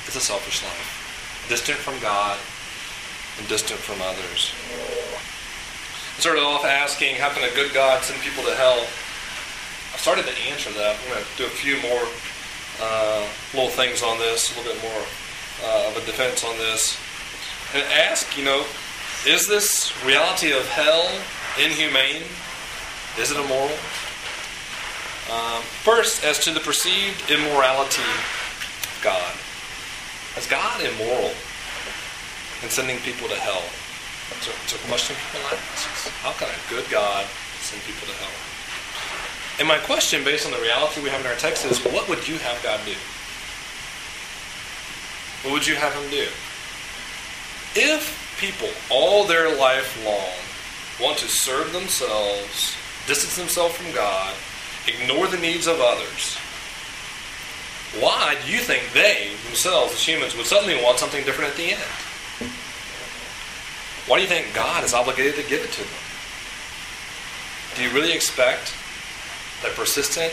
is 0.07 0.15
a 0.15 0.21
selfish 0.21 0.63
life, 0.63 1.47
distant 1.49 1.79
from 1.79 1.99
God 2.01 2.39
and 3.39 3.49
distant 3.49 3.81
from 3.81 4.03
others. 4.03 4.53
Started 6.19 6.43
off 6.43 6.65
asking, 6.65 7.17
how 7.17 7.31
can 7.31 7.43
a 7.43 7.55
good 7.55 7.73
God 7.73 8.03
send 8.03 8.21
people 8.23 8.45
to 8.45 8.55
hell? 8.55 8.87
I 9.93 9.97
started 9.97 10.27
to 10.27 10.35
answer 10.51 10.71
that. 10.71 10.97
I'm 10.97 11.09
going 11.13 11.25
to 11.25 11.37
do 11.37 11.47
a 11.47 11.55
few 11.55 11.81
more 11.83 12.05
uh, 12.81 13.27
little 13.55 13.71
things 13.71 14.03
on 14.03 14.19
this, 14.19 14.55
a 14.55 14.61
little 14.61 14.75
bit 14.75 14.83
more 14.83 15.05
uh, 15.65 15.89
of 15.89 15.97
a 15.97 16.07
defense 16.07 16.45
on 16.45 16.57
this 16.59 16.99
and 17.75 17.83
ask, 17.93 18.37
you 18.37 18.45
know, 18.45 18.65
is 19.27 19.47
this 19.49 19.93
reality 20.05 20.53
of 20.53 20.67
hell 20.69 21.09
inhumane? 21.59 22.23
Is 23.19 23.31
it 23.31 23.39
immoral? 23.39 23.73
Um, 25.33 25.63
first, 25.85 26.25
as 26.25 26.39
to 26.45 26.53
the 26.53 26.61
perceived 26.61 27.31
immorality 27.31 28.03
of 28.03 29.01
God. 29.03 29.33
Is 30.37 30.47
God 30.47 30.81
immoral 30.81 31.33
in 32.63 32.69
sending 32.69 32.99
people 32.99 33.29
to 33.29 33.37
hell? 33.37 33.63
It's 34.39 34.49
a, 34.49 34.55
it's 34.65 34.75
a 34.75 34.89
question. 34.89 35.17
How 36.23 36.33
can 36.33 36.49
a 36.49 36.71
good 36.71 36.89
God 36.91 37.27
send 37.61 37.83
people 37.83 38.07
to 38.07 38.15
hell? 38.15 38.53
And 39.59 39.69
my 39.69 39.79
question, 39.79 40.25
based 40.25 40.47
on 40.47 40.53
the 40.53 40.61
reality 40.61 41.03
we 41.03 41.11
have 41.11 41.21
in 41.21 41.27
our 41.27 41.37
text, 41.37 41.65
is 41.65 41.79
what 41.85 42.09
would 42.09 42.27
you 42.27 42.39
have 42.39 42.63
God 42.63 42.81
do? 42.85 42.95
What 45.45 45.53
would 45.53 45.67
you 45.67 45.75
have 45.75 45.93
him 45.93 46.11
do? 46.11 46.27
If 47.75 48.37
people 48.41 48.69
all 48.91 49.25
their 49.25 49.55
life 49.57 50.03
long 50.05 51.05
want 51.05 51.19
to 51.19 51.29
serve 51.29 51.73
themselves, 51.73 52.77
distance 53.07 53.37
themselves 53.37 53.75
from 53.77 53.93
God, 53.95 54.35
ignore 54.87 55.27
the 55.27 55.39
needs 55.39 55.67
of 55.67 55.81
others, 55.81 56.37
why 58.01 58.37
do 58.45 58.53
you 58.53 58.59
think 58.59 58.91
they 58.95 59.33
themselves, 59.45 59.93
as 59.93 60.07
humans, 60.07 60.37
would 60.37 60.47
suddenly 60.47 60.83
want 60.83 60.99
something 60.99 61.25
different 61.25 61.51
at 61.51 61.57
the 61.57 61.73
end? 61.73 62.12
Why 64.13 64.19
do 64.19 64.25
you 64.25 64.29
think 64.29 64.53
God 64.53 64.85
is 64.85 64.93
obligated 64.93 65.37
to 65.37 65.49
give 65.49 65.65
it 65.65 65.73
to 65.73 65.81
them? 65.81 66.03
Do 67.77 67.83
you 67.83 67.89
really 67.97 68.13
expect 68.13 68.77
that 69.63 69.73
persistent, 69.73 70.29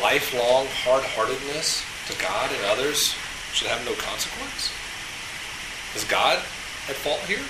lifelong 0.00 0.70
hard 0.86 1.02
heartedness 1.02 1.82
to 2.06 2.14
God 2.22 2.48
and 2.54 2.64
others 2.66 3.16
should 3.50 3.66
have 3.66 3.84
no 3.84 3.94
consequence? 3.98 4.70
Is 5.98 6.04
God 6.04 6.38
at 6.86 6.94
fault 6.94 7.26
here? 7.26 7.42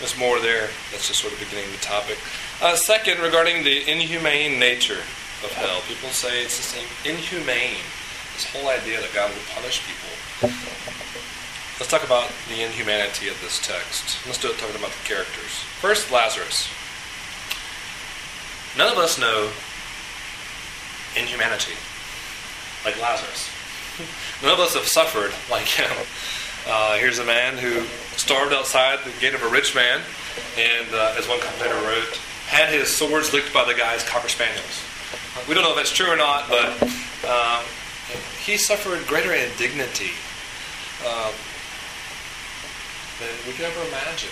There's 0.00 0.16
more 0.16 0.40
there. 0.40 0.72
That's 0.92 1.08
just 1.08 1.20
sort 1.20 1.34
of 1.34 1.40
beginning 1.40 1.70
the 1.72 1.84
topic. 1.84 2.16
Uh, 2.62 2.74
second, 2.74 3.20
regarding 3.20 3.64
the 3.64 3.84
inhumane 3.84 4.58
nature 4.58 5.04
of 5.44 5.52
hell, 5.52 5.82
people 5.86 6.08
say 6.08 6.40
it's 6.40 6.56
the 6.56 6.80
same 6.80 6.88
inhumane. 7.04 7.84
This 8.34 8.46
whole 8.50 8.68
idea 8.68 9.00
that 9.00 9.12
God 9.14 9.30
would 9.30 9.46
punish 9.54 9.82
people. 9.86 10.50
Let's 11.78 11.90
talk 11.90 12.04
about 12.04 12.30
the 12.48 12.62
inhumanity 12.62 13.28
of 13.28 13.40
this 13.40 13.58
text. 13.58 14.24
Let's 14.26 14.38
do 14.38 14.48
it 14.48 14.58
talking 14.58 14.76
about 14.76 14.92
the 14.92 15.04
characters. 15.04 15.50
First, 15.80 16.10
Lazarus. 16.10 16.68
None 18.76 18.90
of 18.90 18.98
us 18.98 19.18
know 19.18 19.50
inhumanity 21.16 21.74
like 22.84 23.00
Lazarus. 23.00 23.50
None 24.42 24.52
of 24.52 24.60
us 24.60 24.74
have 24.74 24.86
suffered 24.86 25.32
like 25.50 25.66
him. 25.66 25.90
Uh, 26.66 26.96
here's 26.96 27.18
a 27.18 27.24
man 27.24 27.58
who 27.58 27.82
starved 28.16 28.52
outside 28.52 28.98
the 29.04 29.12
gate 29.20 29.34
of 29.34 29.42
a 29.42 29.48
rich 29.48 29.74
man, 29.74 30.00
and 30.56 30.94
uh, 30.94 31.14
as 31.18 31.28
one 31.28 31.40
commentator 31.40 31.74
wrote, 31.86 32.16
had 32.46 32.68
his 32.68 32.88
swords 32.88 33.32
licked 33.32 33.52
by 33.52 33.64
the 33.64 33.74
guy's 33.74 34.02
cocker 34.04 34.28
spaniels. 34.28 34.84
We 35.48 35.54
don't 35.54 35.64
know 35.64 35.70
if 35.70 35.76
that's 35.76 35.92
true 35.92 36.10
or 36.10 36.16
not, 36.16 36.48
but 36.48 36.82
um, 37.26 37.64
he 38.44 38.56
suffered 38.56 39.06
greater 39.06 39.32
indignity 39.32 40.10
uh, 41.06 41.32
than 43.18 43.34
we 43.46 43.52
could 43.52 43.66
ever 43.66 43.82
imagine. 43.88 44.30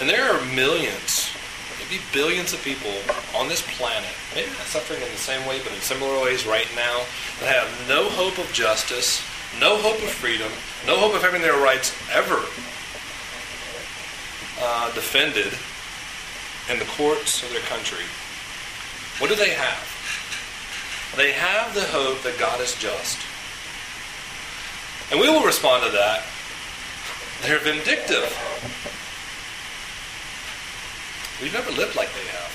And 0.00 0.08
there 0.08 0.32
are 0.32 0.40
millions, 0.54 1.30
maybe 1.78 2.00
billions 2.12 2.52
of 2.52 2.62
people 2.62 2.92
on 3.36 3.48
this 3.48 3.62
planet, 3.76 4.10
maybe 4.34 4.50
not 4.50 4.66
suffering 4.66 5.02
in 5.02 5.10
the 5.10 5.16
same 5.16 5.46
way, 5.46 5.60
but 5.62 5.72
in 5.72 5.80
similar 5.80 6.22
ways 6.22 6.46
right 6.46 6.68
now, 6.74 7.04
that 7.40 7.54
have 7.54 7.88
no 7.88 8.08
hope 8.08 8.38
of 8.38 8.50
justice, 8.52 9.22
no 9.60 9.76
hope 9.76 10.02
of 10.02 10.10
freedom, 10.10 10.50
no 10.86 10.98
hope 10.98 11.14
of 11.14 11.22
having 11.22 11.42
their 11.42 11.60
rights 11.62 11.94
ever 12.10 12.40
uh, 14.60 14.94
defended 14.94 15.52
in 16.70 16.78
the 16.78 16.90
courts 16.96 17.42
of 17.42 17.50
their 17.50 17.62
country. 17.62 18.04
What 19.18 19.28
do 19.28 19.36
they 19.36 19.50
have? 19.50 19.91
They 21.16 21.32
have 21.32 21.74
the 21.74 21.84
hope 21.92 22.22
that 22.22 22.38
God 22.38 22.60
is 22.60 22.74
just. 22.78 23.18
And 25.10 25.20
we 25.20 25.28
will 25.28 25.44
respond 25.44 25.84
to 25.84 25.90
that. 25.92 26.24
They're 27.42 27.58
vindictive. 27.58 28.32
We've 31.42 31.52
never 31.52 31.70
lived 31.72 31.96
like 31.96 32.08
they 32.14 32.24
have. 32.32 32.52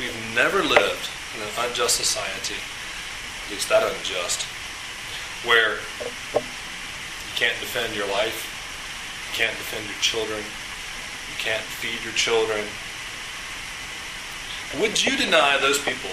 We've 0.00 0.34
never 0.34 0.64
lived 0.64 1.06
in 1.36 1.42
an 1.42 1.70
unjust 1.70 1.96
society, 1.96 2.58
at 3.44 3.50
least 3.52 3.68
that 3.68 3.84
unjust, 3.84 4.42
where 5.46 5.78
you 6.34 7.34
can't 7.36 7.54
defend 7.60 7.94
your 7.94 8.08
life, 8.08 8.42
you 9.30 9.38
can't 9.38 9.54
defend 9.54 9.86
your 9.86 10.00
children, 10.00 10.40
you 10.40 11.36
can't 11.38 11.62
feed 11.62 12.02
your 12.02 12.14
children. 12.14 12.64
Would 14.80 15.04
you 15.04 15.16
deny 15.16 15.58
those 15.58 15.78
people 15.78 16.10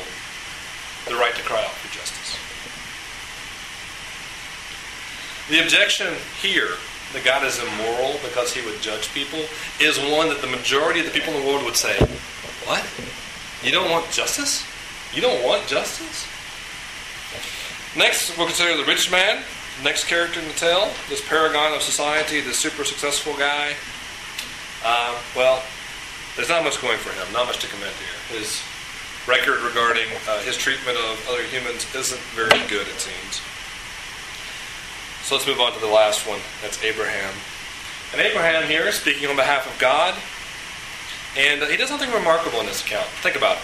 the 1.10 1.15
right 1.15 1.36
to 1.36 1.43
cry 1.43 1.63
out 1.63 1.72
for 1.72 1.93
justice? 1.93 2.38
The 5.50 5.63
objection 5.63 6.13
here 6.41 6.76
that 7.13 7.24
God 7.24 7.46
is 7.46 7.60
immoral 7.60 8.20
because 8.24 8.54
he 8.54 8.65
would 8.65 8.82
judge 8.82 9.13
people 9.13 9.39
is 9.80 9.98
one 10.12 10.30
that 10.30 10.41
the 10.41 10.48
majority 10.48 11.00
of 11.00 11.06
the 11.06 11.12
people 11.12 11.34
in 11.34 11.41
the 11.41 11.48
world 11.48 11.63
would 11.63 11.78
say, 11.78 11.98
What? 12.65 12.84
You 13.63 13.72
don't 13.72 13.89
want 13.89 14.12
justice? 14.12 14.65
You 15.13 15.22
don't 15.22 15.43
want 15.43 15.67
justice? 15.67 16.28
Next, 17.96 18.38
we'll 18.38 18.48
consider 18.48 18.78
the 18.78 18.84
rich 18.84 19.10
man, 19.10 19.43
next 19.84 20.04
character 20.06 20.39
in 20.39 20.48
the 20.48 20.54
tale, 20.54 20.91
this 21.10 21.28
paragon 21.28 21.74
of 21.74 21.82
society, 21.82 22.41
this 22.41 22.60
super 22.60 22.84
successful 22.84 23.34
guy. 23.34 23.74
Uh, 24.84 25.17
well, 25.36 25.63
there's 26.36 26.50
not 26.50 26.63
much 26.63 26.80
going 26.82 26.98
for 27.00 27.10
him, 27.10 27.34
not 27.34 27.48
much 27.48 27.60
to 27.60 27.67
commend 27.67 27.96
here. 27.96 28.38
His 28.38 28.62
record 29.27 29.59
regarding 29.61 30.07
uh, 30.27 30.39
his 30.39 30.57
treatment 30.57 30.97
of 30.97 31.19
other 31.29 31.43
humans 31.43 31.85
isn't 31.93 32.21
very 32.31 32.57
good, 32.67 32.87
it 32.87 32.99
seems. 32.99 33.43
So 35.27 35.35
let's 35.35 35.45
move 35.45 35.59
on 35.59 35.73
to 35.73 35.79
the 35.79 35.91
last 35.91 36.25
one. 36.25 36.39
That's 36.61 36.81
Abraham. 36.83 37.33
And 38.13 38.21
Abraham 38.21 38.63
here, 38.63 38.89
speaking 38.93 39.27
on 39.29 39.35
behalf 39.35 39.67
of 39.67 39.77
God, 39.79 40.15
and 41.35 41.61
he 41.69 41.75
does 41.75 41.89
something 41.89 42.09
remarkable 42.11 42.61
in 42.61 42.65
this 42.65 42.81
account. 42.81 43.05
Think 43.19 43.35
about 43.35 43.57
it. 43.57 43.63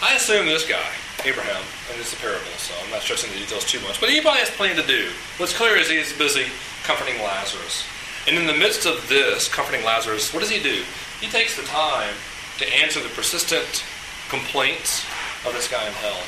I 0.00 0.14
assume 0.14 0.46
this 0.46 0.66
guy, 0.66 0.86
Abraham, 1.24 1.62
and 1.90 2.00
it's 2.00 2.12
a 2.12 2.16
parable, 2.16 2.54
so 2.56 2.72
I'm 2.84 2.90
not 2.90 3.02
stressing 3.02 3.32
the 3.32 3.38
details 3.38 3.64
too 3.64 3.80
much, 3.80 4.00
but 4.00 4.08
he 4.08 4.20
probably 4.20 4.40
has 4.40 4.50
plenty 4.50 4.80
to 4.80 4.86
do. 4.86 5.10
What's 5.38 5.56
clear 5.56 5.76
is 5.76 5.90
he's 5.90 6.16
busy 6.16 6.46
comforting 6.84 7.20
Lazarus. 7.20 7.84
And 8.28 8.38
in 8.38 8.46
the 8.46 8.54
midst 8.54 8.86
of 8.86 9.08
this, 9.08 9.48
comforting 9.48 9.84
Lazarus, 9.84 10.32
what 10.32 10.40
does 10.40 10.50
he 10.50 10.62
do? 10.62 10.84
He 11.20 11.26
takes 11.26 11.56
the 11.56 11.66
time 11.66 12.14
to 12.58 12.74
answer 12.74 13.02
the 13.02 13.08
persistent 13.10 13.84
complaints 14.28 15.04
of 15.46 15.52
this 15.52 15.68
guy 15.68 15.86
in 15.86 15.92
hell. 15.94 16.20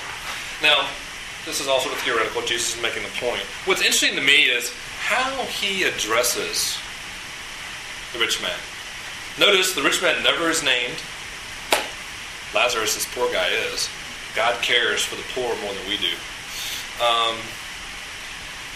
Now, 0.62 0.88
this 1.44 1.60
is 1.60 1.68
all 1.68 1.80
sort 1.80 1.94
of 1.94 2.00
theoretical. 2.00 2.42
Jesus 2.42 2.76
is 2.76 2.82
making 2.82 3.02
the 3.02 3.14
point. 3.20 3.42
What's 3.64 3.80
interesting 3.80 4.16
to 4.16 4.22
me 4.22 4.50
is 4.50 4.72
how 4.98 5.44
he 5.44 5.84
addresses 5.84 6.76
the 8.12 8.18
rich 8.18 8.42
man. 8.42 8.58
Notice 9.38 9.74
the 9.74 9.82
rich 9.82 10.02
man 10.02 10.22
never 10.22 10.50
is 10.50 10.62
named. 10.62 10.96
Lazarus, 12.54 12.94
this 12.94 13.06
poor 13.14 13.30
guy, 13.32 13.48
is. 13.70 13.88
God 14.34 14.60
cares 14.62 15.04
for 15.04 15.16
the 15.16 15.24
poor 15.34 15.54
more 15.62 15.72
than 15.72 15.88
we 15.88 15.96
do. 15.98 16.12
Um, 17.02 17.36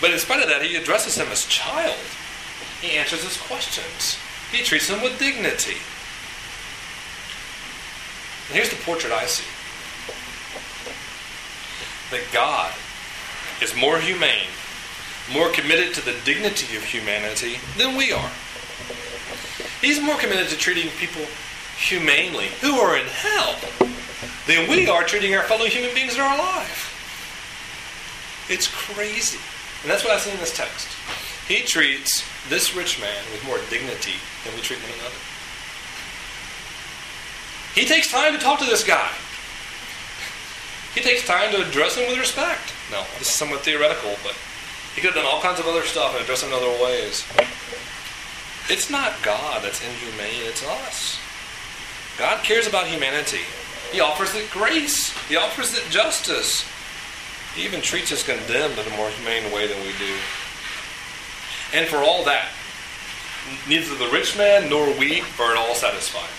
but 0.01 0.11
in 0.11 0.19
spite 0.19 0.43
of 0.43 0.49
that, 0.49 0.63
he 0.63 0.77
addresses 0.77 1.17
him 1.17 1.29
as 1.29 1.47
child. 1.47 1.99
He 2.81 2.97
answers 2.97 3.23
his 3.23 3.37
questions. 3.37 4.17
He 4.53 4.63
treats 4.63 4.89
him 4.89 5.03
with 5.03 5.19
dignity. 5.19 5.77
And 8.51 8.57
here's 8.57 8.71
the 8.71 8.83
portrait 8.83 9.13
I 9.13 9.27
see 9.27 9.47
that 12.11 12.27
God 12.33 12.75
is 13.63 13.77
more 13.77 14.01
humane, 14.01 14.51
more 15.33 15.51
committed 15.53 15.95
to 15.95 16.05
the 16.05 16.19
dignity 16.25 16.75
of 16.77 16.83
humanity 16.83 17.61
than 17.79 17.97
we 17.97 18.11
are. 18.11 18.31
He's 19.81 20.03
more 20.03 20.17
committed 20.19 20.49
to 20.49 20.57
treating 20.57 20.91
people 20.99 21.23
humanely 21.79 22.49
who 22.61 22.81
are 22.81 22.97
in 22.97 23.07
hell 23.07 23.55
than 24.49 24.69
we 24.69 24.89
are 24.89 25.05
treating 25.05 25.37
our 25.37 25.45
fellow 25.45 25.67
human 25.67 25.95
beings 25.95 26.17
that 26.17 26.23
are 26.27 26.35
alive. 26.35 26.91
It's 28.49 28.67
crazy. 28.67 29.39
And 29.83 29.91
that's 29.93 30.03
what 30.03 30.13
I 30.13 30.19
see 30.19 30.33
in 30.33 30.39
this 30.39 30.57
text. 30.57 30.89
He 31.47 31.63
treats 31.63 32.25
this 32.49 32.75
rich 32.75 33.01
man 33.01 33.23
with 33.31 33.47
more 33.47 33.59
dignity 33.71 34.19
than 34.43 34.57
we 34.57 34.61
treat 34.61 34.81
one 34.81 34.91
another. 34.99 35.15
He 37.75 37.85
takes 37.85 38.11
time 38.11 38.33
to 38.33 38.39
talk 38.39 38.59
to 38.61 38.67
this 38.67 38.85
guy. 38.85 39.11
He 40.95 41.01
takes 41.01 41.25
time 41.27 41.53
to 41.53 41.67
address 41.67 41.97
him 41.97 42.09
with 42.09 42.19
respect. 42.19 42.73
No, 42.91 43.05
this 43.19 43.29
is 43.29 43.35
somewhat 43.35 43.61
theoretical, 43.61 44.17
but 44.25 44.35
he 44.95 45.01
could 45.01 45.15
have 45.15 45.23
done 45.23 45.33
all 45.33 45.41
kinds 45.41 45.61
of 45.61 45.67
other 45.67 45.83
stuff 45.83 46.15
and 46.15 46.23
addressed 46.23 46.43
him 46.43 46.51
in 46.51 46.57
other 46.57 46.83
ways. 46.83 47.25
It's 48.69 48.91
not 48.91 49.15
God 49.23 49.63
that's 49.63 49.81
inhumane, 49.81 50.47
it's 50.47 50.67
us. 50.67 51.19
God 52.19 52.43
cares 52.43 52.67
about 52.67 52.87
humanity. 52.87 53.41
He 53.93 54.01
offers 54.01 54.35
it 54.35 54.51
grace. 54.51 55.17
He 55.29 55.37
offers 55.37 55.77
it 55.77 55.89
justice. 55.91 56.65
He 57.55 57.65
even 57.65 57.81
treats 57.81 58.13
us 58.13 58.23
condemned 58.25 58.79
in 58.79 58.93
a 58.93 58.97
more 58.97 59.11
humane 59.11 59.53
way 59.53 59.67
than 59.67 59.81
we 59.81 59.93
do. 59.99 60.15
And 61.73 61.87
for 61.87 61.99
all 61.99 62.25
that, 62.25 62.49
neither 63.69 63.95
the 63.97 64.11
rich 64.13 64.37
man 64.37 64.69
nor 64.69 64.87
we 64.99 65.23
are 65.39 65.53
at 65.53 65.57
all 65.57 65.75
satisfied. 65.75 66.31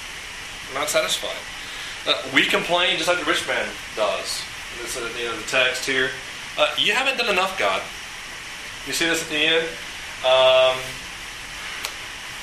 We're 0.71 0.79
not 0.79 0.89
satisfied. 0.89 1.36
Uh, 2.07 2.21
we 2.34 2.45
complain 2.45 2.97
just 2.97 3.07
like 3.07 3.19
the 3.19 3.25
rich 3.25 3.45
man 3.47 3.67
does. 3.95 4.41
This 4.81 4.95
is 4.95 5.03
at 5.03 5.13
the 5.13 5.19
end 5.19 5.34
of 5.36 5.43
the 5.43 5.49
text 5.49 5.86
here. 5.86 6.10
Uh, 6.57 6.73
you 6.77 6.93
haven't 6.93 7.17
done 7.17 7.29
enough, 7.29 7.60
God. 7.60 7.81
You 8.88 8.93
see 8.93 9.05
this 9.05 9.21
at 9.21 9.29
the 9.29 9.36
end? 9.36 9.67
Um, 10.25 10.77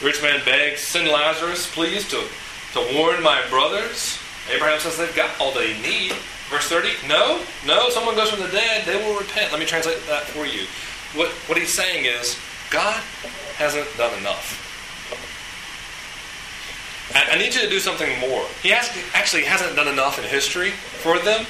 the 0.00 0.06
rich 0.06 0.22
man 0.22 0.44
begs, 0.44 0.80
send 0.80 1.08
Lazarus, 1.08 1.72
please, 1.72 2.08
to, 2.10 2.22
to 2.74 2.96
warn 2.96 3.22
my 3.22 3.42
brothers. 3.48 4.18
Abraham 4.52 4.78
says 4.78 4.98
they've 4.98 5.16
got 5.16 5.30
all 5.40 5.52
they 5.52 5.80
need. 5.80 6.12
Verse 6.50 6.68
30, 6.68 7.08
no, 7.08 7.42
no, 7.66 7.90
someone 7.90 8.14
goes 8.14 8.30
from 8.30 8.40
the 8.40 8.48
dead, 8.48 8.86
they 8.86 8.96
will 8.96 9.18
repent. 9.18 9.52
Let 9.52 9.60
me 9.60 9.66
translate 9.66 9.98
that 10.06 10.24
for 10.24 10.46
you. 10.46 10.66
What, 11.18 11.30
what 11.48 11.58
he's 11.58 11.72
saying 11.72 12.04
is, 12.04 12.38
God 12.70 13.02
hasn't 13.56 13.88
done 13.96 14.16
enough. 14.18 14.67
I, 17.14 17.38
need 17.38 17.54
you 17.54 17.62
to 17.62 17.70
do 17.70 17.78
something 17.78 18.18
more. 18.20 18.44
He 18.62 18.68
has, 18.70 18.90
actually 19.14 19.44
hasn't 19.44 19.76
done 19.76 19.88
enough 19.88 20.18
in 20.18 20.24
history 20.24 20.70
for 20.70 21.18
them. 21.18 21.46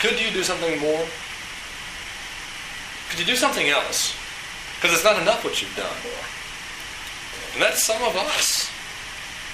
Could 0.00 0.20
you 0.20 0.30
do 0.30 0.42
something 0.42 0.80
more? 0.80 1.04
Could 3.10 3.20
you 3.20 3.26
do 3.26 3.36
something 3.36 3.68
else? 3.68 4.16
Because 4.76 4.94
it's 4.94 5.04
not 5.04 5.20
enough 5.20 5.44
what 5.44 5.60
you've 5.60 5.76
done. 5.76 5.96
And 7.52 7.62
that's 7.62 7.82
some 7.82 8.02
of 8.02 8.16
us. 8.16 8.70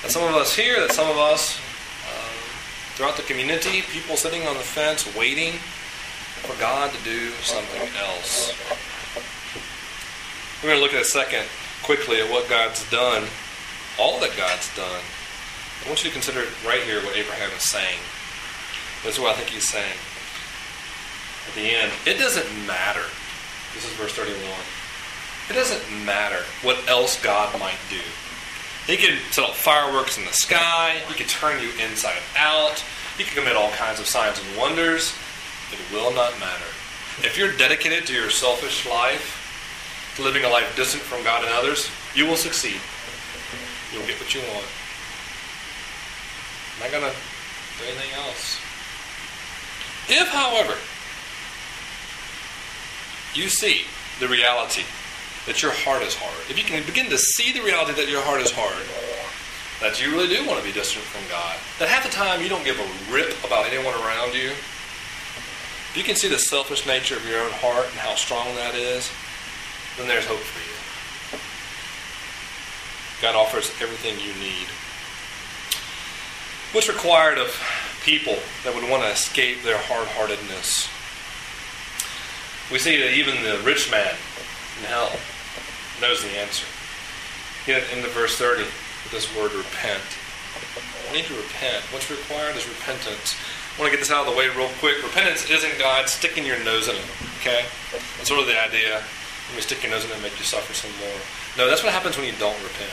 That's 0.03 0.15
some 0.15 0.23
of 0.23 0.35
us 0.35 0.55
here. 0.55 0.79
That's 0.79 0.95
some 0.95 1.11
of 1.11 1.19
us 1.19 1.59
uh, 2.07 2.95
throughout 2.95 3.17
the 3.17 3.25
community. 3.25 3.83
People 3.91 4.17
sitting 4.17 4.47
on 4.47 4.55
the 4.55 4.63
fence 4.63 5.13
waiting 5.17 5.55
for 6.47 6.59
God 6.61 6.93
to 6.93 7.05
do 7.05 7.31
something 7.43 7.83
else. 7.99 8.55
We're 10.63 10.71
going 10.71 10.79
to 10.79 10.83
look 10.83 10.95
at 10.95 11.03
a 11.03 11.05
second 11.05 11.45
quickly 11.83 12.21
at 12.21 12.31
what 12.31 12.49
God's 12.49 12.89
done, 12.91 13.25
all 13.99 14.21
that 14.21 14.37
God's 14.37 14.75
done 14.77 15.03
I 15.85 15.89
want 15.89 16.03
you 16.05 16.11
to 16.11 16.15
consider 16.15 16.45
right 16.67 16.83
here 16.83 17.03
what 17.03 17.17
Abraham 17.17 17.51
is 17.57 17.63
saying. 17.63 17.99
This 19.05 19.15
is 19.15 19.21
what 19.21 19.35
I 19.35 19.39
think 19.39 19.51
he's 19.51 19.69
saying. 19.69 19.99
At 21.49 21.55
the 21.55 21.71
end, 21.75 21.93
it 22.05 22.19
doesn't 22.19 22.67
matter. 22.67 23.07
This 23.75 23.87
is 23.87 23.93
verse 23.95 24.13
31. 24.13 24.39
It 25.49 25.55
doesn't 25.55 26.05
matter 26.05 26.45
what 26.63 26.77
else 26.89 27.21
God 27.23 27.59
might 27.59 27.79
do. 27.89 28.01
He 28.87 28.97
can 28.97 29.19
set 29.31 29.45
off 29.45 29.57
fireworks 29.57 30.19
in 30.19 30.25
the 30.25 30.33
sky. 30.33 31.01
He 31.09 31.15
can 31.15 31.27
turn 31.27 31.63
you 31.63 31.71
inside 31.81 32.21
out. 32.37 32.83
He 33.17 33.25
can 33.25 33.37
commit 33.37 33.57
all 33.57 33.71
kinds 33.73 34.01
of 34.01 34.07
signs 34.07 34.41
and 34.41 34.59
wonders. 34.59 35.15
It 35.73 35.79
will 35.93 36.13
not 36.13 36.39
matter. 36.41 36.69
If 37.21 37.37
you're 37.37 37.57
dedicated 37.57 38.07
to 38.07 38.15
your 38.15 38.31
selfish 38.31 38.89
life, 38.89 40.15
to 40.17 40.23
living 40.23 40.45
a 40.45 40.49
life 40.49 40.75
distant 40.77 41.03
from 41.03 41.23
God 41.25 41.45
and 41.45 41.53
others, 41.53 41.91
you 42.15 42.27
will 42.27 42.37
succeed. 42.37 42.81
You'll 43.93 44.07
get 44.07 44.19
what 44.21 44.35
you 44.35 44.41
want. 44.53 44.67
I'm 46.79 46.93
not 46.93 47.01
going 47.01 47.11
to 47.11 47.19
do 47.19 47.85
anything 47.91 48.15
else. 48.15 48.57
If, 50.09 50.29
however, 50.29 50.79
you 53.35 53.49
see 53.49 53.83
the 54.21 54.29
reality 54.29 54.87
that 55.47 55.61
your 55.61 55.73
heart 55.73 56.03
is 56.03 56.15
hard, 56.15 56.39
if 56.49 56.57
you 56.57 56.63
can 56.63 56.87
begin 56.87 57.11
to 57.11 57.19
see 57.19 57.53
the 57.53 57.67
reality 57.67 57.95
that 57.99 58.09
your 58.09 58.23
heart 58.23 58.41
is 58.41 58.55
hard, 58.55 58.79
that 59.83 59.99
you 59.99 60.15
really 60.15 60.31
do 60.31 60.47
want 60.47 60.61
to 60.61 60.65
be 60.65 60.73
distant 60.73 61.03
from 61.03 61.27
God, 61.29 61.59
that 61.79 61.89
half 61.89 62.07
the 62.07 62.15
time 62.15 62.41
you 62.41 62.49
don't 62.49 62.65
give 62.65 62.79
a 62.79 62.89
rip 63.13 63.35
about 63.43 63.67
anyone 63.67 63.95
around 64.07 64.35
you, 64.35 64.55
if 64.55 65.95
you 65.97 66.05
can 66.05 66.15
see 66.15 66.29
the 66.29 66.39
selfish 66.39 66.87
nature 66.87 67.17
of 67.17 67.27
your 67.27 67.43
own 67.43 67.51
heart 67.59 67.91
and 67.91 67.99
how 67.99 68.15
strong 68.15 68.55
that 68.55 68.75
is, 68.75 69.11
then 69.99 70.07
there's 70.07 70.27
hope 70.27 70.39
for 70.39 70.63
you. 70.63 70.79
God 73.21 73.35
offers 73.35 73.75
everything 73.83 74.15
you 74.23 74.31
need. 74.39 74.71
What's 76.77 76.89
required 76.89 77.39
of 77.39 77.49
people 78.05 78.37
that 78.63 78.75
would 78.77 78.85
want 78.91 79.03
to 79.03 79.09
escape 79.09 79.65
their 79.65 79.81
hard 79.81 80.05
heartedness? 80.13 80.85
We 82.69 82.77
see 82.77 83.01
that 83.01 83.17
even 83.17 83.41
the 83.41 83.57
rich 83.65 83.89
man 83.89 84.13
in 84.77 84.85
hell 84.85 85.17
knows 86.05 86.21
the 86.21 86.37
answer. 86.37 86.69
Yet 87.65 87.89
in 87.97 88.05
the 88.05 88.13
verse 88.13 88.37
30, 88.37 88.69
with 88.69 89.13
this 89.17 89.33
word 89.33 89.57
repent. 89.57 90.05
We 91.09 91.17
need 91.17 91.25
to 91.33 91.41
repent. 91.41 91.89
What's 91.89 92.13
required 92.13 92.53
is 92.53 92.69
repentance. 92.69 93.33
I 93.33 93.81
want 93.81 93.89
to 93.89 93.97
get 93.97 94.05
this 94.05 94.13
out 94.13 94.29
of 94.29 94.33
the 94.33 94.37
way 94.37 94.53
real 94.53 94.69
quick. 94.77 95.01
Repentance 95.01 95.49
isn't 95.49 95.81
God 95.81 96.05
sticking 96.13 96.45
your 96.45 96.61
nose 96.69 96.85
in 96.85 97.01
it, 97.01 97.09
okay? 97.41 97.65
That's 98.21 98.29
sort 98.29 98.45
of 98.45 98.47
the 98.47 98.61
idea. 98.61 99.01
Let 99.01 99.57
me 99.57 99.65
stick 99.65 99.81
your 99.81 99.97
nose 99.97 100.05
in 100.05 100.13
it 100.13 100.21
and 100.21 100.23
make 100.23 100.37
you 100.37 100.45
suffer 100.45 100.77
some 100.77 100.93
more. 101.01 101.17
No, 101.57 101.65
that's 101.65 101.81
what 101.81 101.97
happens 101.97 102.21
when 102.21 102.29
you 102.29 102.37
don't 102.37 102.61
repent. 102.61 102.93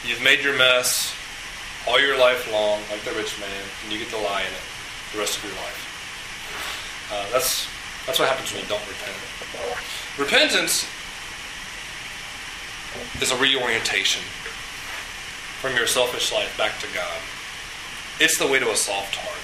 You've 0.00 0.24
made 0.24 0.40
your 0.40 0.56
mess 0.56 1.12
all 1.86 2.00
your 2.00 2.18
life 2.18 2.50
long, 2.52 2.80
like 2.90 3.02
the 3.02 3.12
rich 3.12 3.38
man, 3.40 3.64
and 3.84 3.92
you 3.92 3.98
get 3.98 4.08
to 4.10 4.18
lie 4.18 4.42
in 4.42 4.52
it 4.52 4.64
the 5.12 5.18
rest 5.18 5.38
of 5.38 5.44
your 5.44 5.54
life. 5.54 5.80
Uh, 7.12 7.26
that's 7.32 7.66
that's 8.06 8.18
what 8.18 8.28
happens 8.28 8.52
when 8.52 8.62
you 8.62 8.68
don't 8.68 8.82
repent. 8.86 9.16
Repentance 10.18 10.86
is 13.20 13.30
a 13.30 13.36
reorientation 13.36 14.22
from 15.60 15.76
your 15.76 15.86
selfish 15.86 16.32
life 16.32 16.56
back 16.56 16.78
to 16.80 16.86
God. 16.94 17.18
It's 18.20 18.38
the 18.38 18.46
way 18.46 18.58
to 18.58 18.70
a 18.70 18.76
soft 18.76 19.16
heart. 19.16 19.40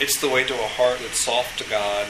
It's 0.00 0.20
the 0.20 0.28
way 0.28 0.44
to 0.44 0.54
a 0.54 0.66
heart 0.66 0.98
that's 1.00 1.18
soft 1.18 1.58
to 1.58 1.64
God 1.70 2.06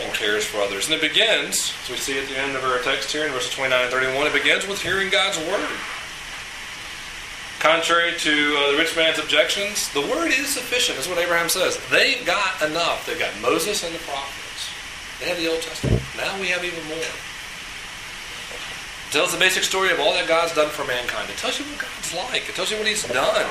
and 0.00 0.12
cares 0.14 0.44
for 0.44 0.58
others. 0.58 0.86
And 0.86 0.94
it 0.94 1.00
begins, 1.00 1.72
as 1.84 1.90
we 1.90 1.96
see 1.96 2.18
at 2.18 2.28
the 2.28 2.38
end 2.38 2.56
of 2.56 2.64
our 2.64 2.78
text 2.78 3.12
here 3.12 3.24
in 3.26 3.32
verses 3.32 3.52
29 3.52 3.82
and 3.82 3.90
31, 3.90 4.26
it 4.26 4.32
begins 4.32 4.66
with 4.66 4.80
hearing 4.82 5.10
God's 5.10 5.38
word. 5.38 5.68
Contrary 7.70 8.18
to 8.18 8.56
uh, 8.58 8.72
the 8.72 8.78
rich 8.78 8.96
man's 8.96 9.20
objections, 9.20 9.92
the 9.94 10.00
word 10.00 10.32
is 10.32 10.48
sufficient. 10.48 10.98
That's 10.98 11.06
what 11.06 11.18
Abraham 11.18 11.48
says. 11.48 11.78
They've 11.88 12.26
got 12.26 12.60
enough. 12.62 13.06
They've 13.06 13.16
got 13.16 13.30
Moses 13.40 13.84
and 13.84 13.94
the 13.94 14.00
prophets. 14.00 14.70
They 15.20 15.26
have 15.26 15.38
the 15.38 15.48
Old 15.48 15.62
Testament. 15.62 16.02
Now 16.16 16.36
we 16.40 16.48
have 16.48 16.64
even 16.64 16.84
more. 16.88 16.98
It 16.98 17.12
tells 19.12 19.30
the 19.30 19.38
basic 19.38 19.62
story 19.62 19.92
of 19.92 20.00
all 20.00 20.14
that 20.14 20.26
God's 20.26 20.52
done 20.52 20.68
for 20.68 20.84
mankind. 20.84 21.30
It 21.30 21.36
tells 21.36 21.60
you 21.60 21.64
what 21.66 21.78
God's 21.78 22.12
like. 22.12 22.48
It 22.48 22.56
tells 22.56 22.72
you 22.72 22.76
what 22.76 22.88
He's 22.88 23.06
done. 23.06 23.46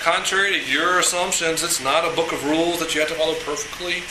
Contrary 0.00 0.60
to 0.60 0.70
your 0.70 0.98
assumptions, 0.98 1.62
it's 1.62 1.80
not 1.82 2.04
a 2.04 2.14
book 2.14 2.34
of 2.34 2.44
rules 2.44 2.80
that 2.80 2.94
you 2.94 3.00
have 3.00 3.08
to 3.08 3.16
follow 3.16 3.32
perfectly. 3.48 4.02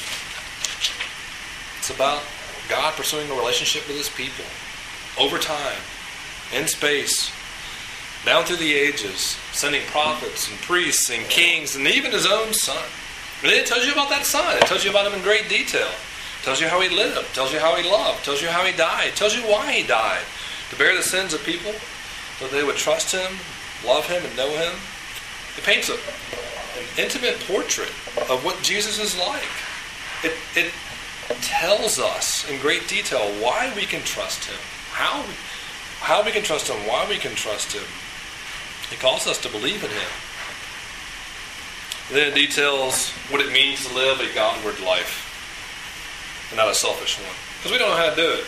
It's 1.78 1.92
about 1.94 2.24
God 2.70 2.96
pursuing 2.96 3.30
a 3.30 3.36
relationship 3.36 3.88
with 3.88 3.98
His 3.98 4.10
people 4.10 4.46
over 5.22 5.38
time, 5.38 5.78
in 6.52 6.68
space, 6.68 7.32
down 8.26 8.46
through 8.46 8.58
the 8.58 8.74
ages, 8.74 9.38
sending 9.54 9.86
prophets 9.88 10.50
and 10.50 10.60
priests 10.62 11.10
and 11.10 11.24
kings 11.30 11.76
and 11.76 11.88
even 11.88 12.12
his 12.12 12.26
own 12.26 12.54
son. 12.54 12.84
And 13.42 13.52
then 13.52 13.60
it 13.60 13.68
tells 13.68 13.86
you 13.86 13.94
about 13.94 14.10
that 14.10 14.26
son. 14.26 14.58
It 14.58 14.66
tells 14.68 14.84
you 14.84 14.90
about 14.90 15.08
him 15.08 15.14
in 15.14 15.22
great 15.24 15.48
detail. 15.48 15.88
It 15.88 16.44
tells 16.44 16.60
you 16.60 16.68
how 16.68 16.82
he 16.82 16.90
lived, 16.90 17.30
It 17.30 17.34
tells 17.34 17.54
you 17.54 17.60
how 17.60 17.76
he 17.76 17.90
loved, 17.90 18.20
It 18.20 18.26
tells 18.26 18.42
you 18.42 18.50
how 18.50 18.66
he 18.66 18.76
died, 18.76 19.08
it 19.08 19.16
tells 19.16 19.36
you 19.36 19.44
why 19.44 19.72
he 19.72 19.88
died. 19.88 20.24
To 20.72 20.76
bear 20.76 20.96
the 20.96 21.04
sins 21.04 21.34
of 21.34 21.44
people, 21.46 21.72
so 22.40 22.48
they 22.48 22.64
would 22.64 22.76
trust 22.76 23.14
him, 23.14 23.38
love 23.86 24.06
him, 24.08 24.26
and 24.26 24.36
know 24.36 24.50
him. 24.50 24.74
It 25.56 25.64
paints 25.64 25.88
a, 25.88 25.94
an 25.94 26.88
intimate 26.98 27.40
portrait 27.48 27.94
of 28.30 28.44
what 28.44 28.62
Jesus 28.62 29.00
is 29.00 29.18
like. 29.18 29.54
It, 30.24 30.34
it 30.56 30.74
tells 31.42 32.00
us 32.00 32.50
in 32.50 32.60
great 32.60 32.88
detail 32.88 33.24
why 33.40 33.72
we 33.76 33.84
can 33.84 34.02
trust 34.02 34.46
him, 34.46 34.60
how 34.92 35.22
we, 35.22 35.34
how 36.00 36.24
we 36.24 36.32
can 36.32 36.44
trust 36.44 36.68
him, 36.68 36.76
why 36.88 37.06
we 37.08 37.18
can 37.18 37.36
trust 37.36 37.74
him, 37.74 37.84
he 38.94 39.00
calls 39.00 39.26
us 39.26 39.42
to 39.42 39.50
believe 39.50 39.84
in 39.84 39.90
Him. 39.90 40.12
Then 42.12 42.32
it 42.32 42.36
details 42.36 43.10
what 43.34 43.42
it 43.42 43.52
means 43.52 43.88
to 43.88 43.96
live 43.96 44.20
a 44.20 44.32
Godward 44.36 44.80
life 44.82 46.46
and 46.52 46.58
not 46.58 46.70
a 46.70 46.76
selfish 46.76 47.18
one. 47.18 47.34
Because 47.58 47.72
we 47.72 47.80
don't 47.80 47.90
know 47.90 47.98
how 47.98 48.12
to 48.12 48.16
do 48.16 48.30
it. 48.30 48.46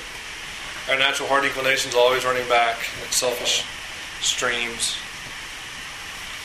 Our 0.88 1.00
natural 1.00 1.28
heart 1.30 1.46
inclination 1.46 1.90
is 1.90 1.96
always 1.96 2.26
running 2.26 2.48
back 2.48 2.78
at 3.02 3.12
selfish 3.12 3.66
streams. 4.22 4.96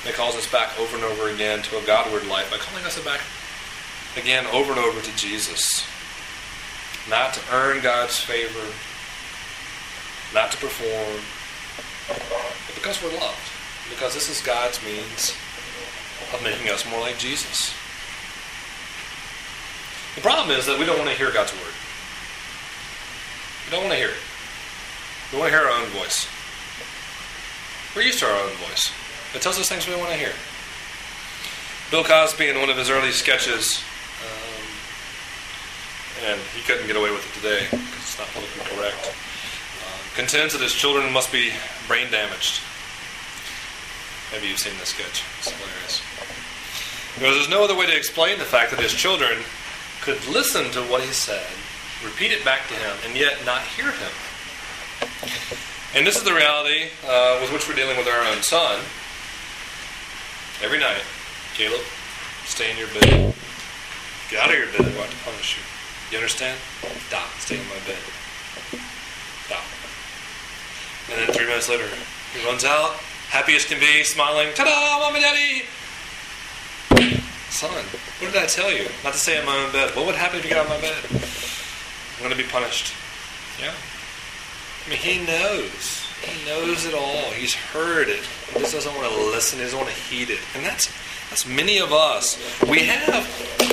It 0.09 0.15
calls 0.15 0.35
us 0.35 0.51
back 0.51 0.81
over 0.81 0.97
and 0.97 1.05
over 1.05 1.29
again 1.29 1.61
to 1.65 1.77
a 1.77 1.85
Godward 1.85 2.27
life 2.27 2.51
by 2.51 2.57
calling 2.57 2.87
us 2.87 2.99
back 3.05 3.21
again 4.17 4.47
over 4.47 4.73
and 4.73 4.81
over 4.81 5.03
to 5.03 5.17
Jesus. 5.17 5.85
Not 7.11 7.35
to 7.35 7.41
earn 7.53 7.83
God's 7.83 8.19
favor, 8.19 8.65
not 10.33 10.53
to 10.53 10.57
perform, 10.57 11.21
but 12.09 12.75
because 12.75 13.03
we're 13.03 13.13
loved 13.21 13.60
because 13.91 14.15
this 14.15 14.31
is 14.31 14.41
God's 14.41 14.83
means 14.85 15.37
of 16.33 16.41
making 16.43 16.71
us 16.71 16.89
more 16.89 17.01
like 17.01 17.19
Jesus. 17.19 17.75
The 20.15 20.23
problem 20.23 20.57
is 20.57 20.67
that 20.67 20.79
we 20.79 20.87
don't 20.87 20.99
want 20.99 21.11
to 21.11 21.17
hear 21.17 21.33
God's 21.33 21.53
word. 21.53 21.75
We 23.67 23.71
don't 23.75 23.83
want 23.83 23.93
to 23.93 23.99
hear 23.99 24.15
it. 24.15 24.23
We 25.33 25.39
want 25.39 25.53
to 25.53 25.59
hear 25.59 25.67
our 25.67 25.75
own 25.75 25.89
voice. 25.91 26.27
We're 27.95 28.03
used 28.03 28.21
to 28.21 28.27
our 28.27 28.39
own 28.41 28.55
voice. 28.71 28.91
It 29.35 29.43
tells 29.43 29.59
us 29.59 29.69
things 29.69 29.87
we 29.87 29.95
want 29.97 30.11
to 30.11 30.17
hear. 30.17 30.33
Bill 31.91 32.05
Cosby, 32.05 32.49
in 32.49 32.61
one 32.61 32.71
of 32.71 32.77
his 32.77 32.91
early 32.91 33.11
sketches, 33.11 33.83
um, 34.23 34.65
and 36.31 36.41
he 36.55 36.63
couldn't 36.63 36.87
get 36.87 36.97
away 36.97 37.11
with 37.11 37.27
it 37.27 37.35
today 37.35 37.67
because 37.71 37.99
it's 37.99 38.19
not 38.19 38.29
politically 38.29 38.77
correct, 38.77 39.15
uh, 39.83 39.99
contends 40.15 40.53
that 40.55 40.63
his 40.63 40.75
children 40.75 41.13
must 41.13 41.33
be 41.33 41.51
brain 41.89 42.11
damaged 42.11 42.63
Maybe 44.33 44.47
you've 44.47 44.59
seen 44.59 44.79
this 44.79 44.91
sketch. 44.91 45.25
It's 45.39 45.51
hilarious. 45.51 46.03
Because 47.15 47.35
there's 47.35 47.51
no 47.51 47.65
other 47.65 47.77
way 47.77 47.87
to 47.87 47.97
explain 47.97 48.39
the 48.39 48.45
fact 48.45 48.71
that 48.71 48.81
his 48.81 48.95
children 48.95 49.39
could 50.01 50.25
listen 50.29 50.71
to 50.71 50.81
what 50.87 51.03
he 51.03 51.13
said, 51.13 51.47
repeat 52.05 52.33
it 52.33 52.45
back 52.45 52.67
to 52.69 52.75
him, 52.75 52.97
and 53.05 53.17
yet 53.19 53.45
not 53.45 53.61
hear 53.63 53.91
him. 53.91 54.13
And 55.95 56.07
this 56.07 56.17
is 56.17 56.23
the 56.23 56.33
reality 56.33 56.95
uh, 57.07 57.39
with 57.43 57.53
which 57.53 57.69
we're 57.69 57.75
dealing 57.75 57.97
with 57.99 58.07
our 58.07 58.25
own 58.31 58.43
son. 58.43 58.79
Every 60.63 60.79
night, 60.79 61.03
Caleb, 61.55 61.83
stay 62.45 62.71
in 62.71 62.79
your 62.79 62.89
bed. 62.89 63.35
Get 64.31 64.39
out 64.39 64.51
of 64.51 64.57
your 64.57 64.69
bed. 64.69 64.87
I'm 64.87 64.95
about 64.95 65.11
to 65.11 65.17
punish 65.27 65.59
you. 65.59 65.65
You 66.13 66.19
understand? 66.19 66.59
Stop. 67.09 67.29
Stay 67.43 67.59
in 67.59 67.67
my 67.67 67.81
bed. 67.85 67.99
Stop. 69.51 69.67
And 71.11 71.19
then 71.19 71.35
three 71.35 71.47
minutes 71.47 71.69
later, 71.69 71.89
he 72.33 72.47
runs 72.47 72.65
out, 72.65 72.95
happy 73.31 73.55
as 73.55 73.65
can 73.65 73.79
be, 73.79 74.03
smiling, 74.03 74.49
ta-da, 74.55 74.99
mom 74.99 75.15
and 75.15 75.23
daddy. 75.23 75.63
Son, 77.49 77.71
what 77.71 78.33
did 78.33 78.43
I 78.43 78.47
tell 78.47 78.71
you? 78.73 78.87
Not 79.03 79.13
to 79.15 79.19
stay 79.19 79.39
in 79.39 79.47
my 79.47 79.57
own 79.57 79.73
bed. 79.73 79.95
What 79.95 80.07
would 80.07 80.15
happen 80.15 80.39
if 80.39 80.45
you 80.45 80.51
got 80.51 80.67
of 80.67 80.71
my 80.71 80.81
bed? 80.81 80.99
I'm 82.17 82.27
going 82.27 82.37
to 82.37 82.37
be 82.37 82.49
punished. 82.51 82.93
Yeah. 83.61 83.73
I 83.73 84.91
mean, 84.91 84.99
he 84.99 85.25
knows. 85.25 86.07
He 86.23 86.45
knows 86.45 86.87
it 86.87 86.95
all. 86.95 87.31
He's 87.33 87.55
heard 87.55 88.09
it. 88.09 88.25
He 88.53 88.61
just 88.61 88.75
doesn't 88.75 88.95
want 88.95 89.09
to 89.09 89.17
listen. 89.31 89.59
He 89.59 89.65
doesn't 89.65 89.79
want 89.79 89.91
to 89.91 89.97
heed 89.97 90.31
it. 90.31 90.41
And 90.55 90.65
that's 90.65 90.93
that's 91.31 91.47
many 91.47 91.79
of 91.79 91.93
us. 91.93 92.37
We 92.69 92.81
have 92.81 93.25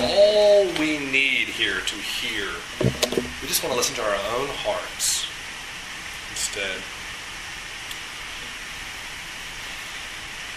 all 0.02 0.66
we 0.80 1.00
need 1.00 1.48
here 1.48 1.82
to 1.82 1.96
hear. 1.96 2.48
We 3.42 3.48
just 3.48 3.64
want 3.64 3.74
to 3.74 3.78
listen 3.78 3.96
to 3.96 4.02
our 4.04 4.16
own 4.38 4.48
hearts 4.50 5.28
instead. 6.30 6.78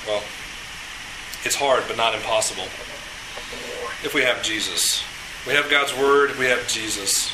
Well, 0.06 0.22
it's 1.44 1.56
hard, 1.56 1.84
but 1.88 1.96
not 1.96 2.14
impossible. 2.14 2.64
If 4.04 4.12
we 4.14 4.22
have 4.22 4.42
Jesus, 4.42 5.02
we 5.46 5.52
have 5.54 5.70
God's 5.70 5.96
Word, 5.96 6.36
we 6.38 6.46
have 6.46 6.66
Jesus. 6.68 7.32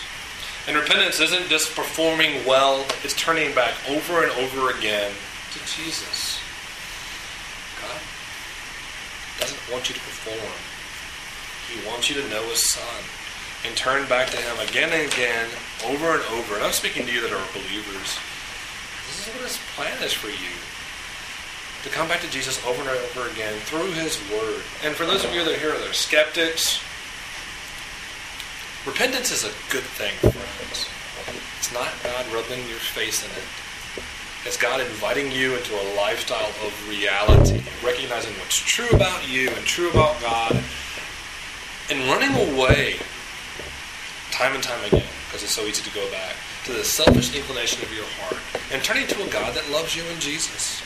And 0.66 0.76
repentance 0.76 1.20
isn't 1.20 1.48
just 1.48 1.74
performing 1.76 2.44
well, 2.44 2.84
it's 3.04 3.14
turning 3.14 3.54
back 3.54 3.74
over 3.88 4.24
and 4.24 4.32
over 4.32 4.70
again 4.76 5.12
to 5.52 5.58
Jesus. 5.66 6.40
God 7.80 8.00
doesn't 9.40 9.72
want 9.72 9.88
you 9.88 9.94
to 9.94 10.00
perform. 10.00 10.54
He 11.70 11.86
wants 11.88 12.10
you 12.10 12.20
to 12.20 12.28
know 12.30 12.42
His 12.50 12.62
Son 12.62 13.02
and 13.64 13.76
turn 13.76 14.08
back 14.08 14.30
to 14.30 14.36
Him 14.36 14.58
again 14.68 14.90
and 14.92 15.12
again, 15.12 15.48
over 15.86 16.14
and 16.14 16.22
over. 16.34 16.56
And 16.56 16.64
I'm 16.64 16.72
speaking 16.72 17.06
to 17.06 17.12
you 17.12 17.20
that 17.22 17.32
are 17.32 17.52
believers. 17.52 18.18
This 19.06 19.26
is 19.26 19.34
what 19.34 19.42
His 19.42 19.58
plan 19.74 20.02
is 20.02 20.12
for 20.12 20.28
you. 20.28 20.54
To 21.86 21.92
come 21.92 22.08
back 22.08 22.20
to 22.22 22.30
Jesus 22.30 22.58
over 22.66 22.82
and 22.82 22.90
over 22.90 23.30
again 23.30 23.54
through 23.60 23.92
His 23.92 24.18
Word. 24.28 24.60
And 24.82 24.92
for 24.96 25.06
those 25.06 25.24
of 25.24 25.32
you 25.32 25.44
that 25.44 25.54
are 25.54 25.58
here 25.58 25.70
that 25.70 25.88
are 25.88 25.92
skeptics, 25.94 26.82
repentance 28.84 29.30
is 29.30 29.44
a 29.44 29.54
good 29.70 29.86
thing, 29.94 30.12
friends. 30.18 30.90
It's 31.58 31.72
not 31.72 31.86
God 32.02 32.26
rubbing 32.34 32.66
your 32.66 32.82
face 32.82 33.22
in 33.24 33.30
it. 33.30 33.46
It's 34.44 34.56
God 34.56 34.80
inviting 34.80 35.30
you 35.30 35.54
into 35.54 35.74
a 35.74 35.86
lifestyle 35.94 36.50
of 36.66 36.88
reality, 36.88 37.62
recognizing 37.84 38.34
what's 38.34 38.58
true 38.58 38.90
about 38.90 39.22
you 39.30 39.48
and 39.50 39.64
true 39.64 39.90
about 39.90 40.20
God, 40.20 40.58
and 41.88 42.00
running 42.10 42.34
away 42.50 42.96
time 44.32 44.54
and 44.54 44.62
time 44.62 44.84
again, 44.86 45.06
because 45.26 45.44
it's 45.44 45.54
so 45.54 45.62
easy 45.62 45.88
to 45.88 45.94
go 45.94 46.10
back, 46.10 46.34
to 46.64 46.72
the 46.72 46.82
selfish 46.82 47.34
inclination 47.34 47.80
of 47.82 47.94
your 47.94 48.06
heart, 48.18 48.42
and 48.72 48.82
turning 48.82 49.06
to 49.06 49.22
a 49.22 49.28
God 49.30 49.54
that 49.54 49.70
loves 49.70 49.94
you 49.94 50.02
in 50.06 50.18
Jesus. 50.18 50.82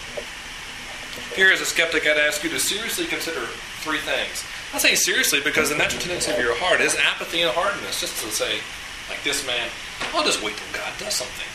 Here, 1.34 1.50
as 1.50 1.60
a 1.60 1.66
skeptic, 1.66 2.06
I'd 2.06 2.18
ask 2.18 2.42
you 2.44 2.50
to 2.50 2.60
seriously 2.60 3.06
consider 3.06 3.46
three 3.82 3.98
things. 3.98 4.44
I 4.72 4.78
say 4.78 4.94
seriously 4.94 5.40
because 5.42 5.70
the 5.70 5.76
natural 5.76 6.00
tendency 6.00 6.32
of 6.32 6.38
your 6.38 6.56
heart 6.56 6.80
is 6.80 6.96
apathy 6.96 7.42
and 7.42 7.50
hardness, 7.50 8.00
just 8.00 8.22
to 8.22 8.30
say, 8.30 8.60
like 9.08 9.22
this 9.24 9.46
man, 9.46 9.68
I'll 10.14 10.24
just 10.24 10.42
wait 10.42 10.56
till 10.56 10.72
God 10.72 10.92
does 10.98 11.14
something. 11.14 11.46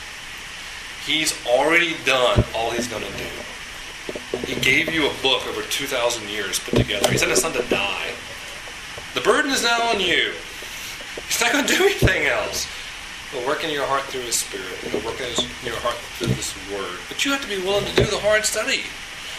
He's 1.05 1.33
already 1.45 1.95
done 2.05 2.43
all 2.53 2.71
he's 2.71 2.87
going 2.87 3.03
to 3.03 3.17
do. 3.17 3.31
He 4.45 4.59
gave 4.59 4.93
you 4.93 5.07
a 5.07 5.13
book 5.21 5.47
over 5.47 5.61
2,000 5.61 6.29
years 6.29 6.59
put 6.59 6.75
together. 6.75 7.09
He 7.11 7.17
sent 7.17 7.31
his 7.31 7.41
son 7.41 7.53
to 7.53 7.63
die. 7.69 8.11
The 9.13 9.21
burden 9.21 9.51
is 9.51 9.63
now 9.63 9.89
on 9.89 9.99
you. 9.99 10.33
He's 11.27 11.39
not 11.39 11.53
going 11.53 11.65
to 11.65 11.73
do 11.73 11.83
anything 11.83 12.25
else. 12.25 12.67
He'll 13.31 13.45
work 13.47 13.63
in 13.63 13.69
your 13.71 13.85
heart 13.85 14.03
through 14.03 14.21
His 14.21 14.35
Spirit. 14.35 14.75
He'll 14.83 15.03
work 15.03 15.19
in 15.19 15.27
your 15.63 15.75
heart 15.79 15.95
through 16.19 16.35
this 16.35 16.53
Word. 16.71 16.99
But 17.07 17.25
you 17.25 17.31
have 17.31 17.41
to 17.41 17.47
be 17.47 17.57
willing 17.57 17.85
to 17.85 17.95
do 17.95 18.05
the 18.05 18.19
hard 18.19 18.45
study. 18.45 18.83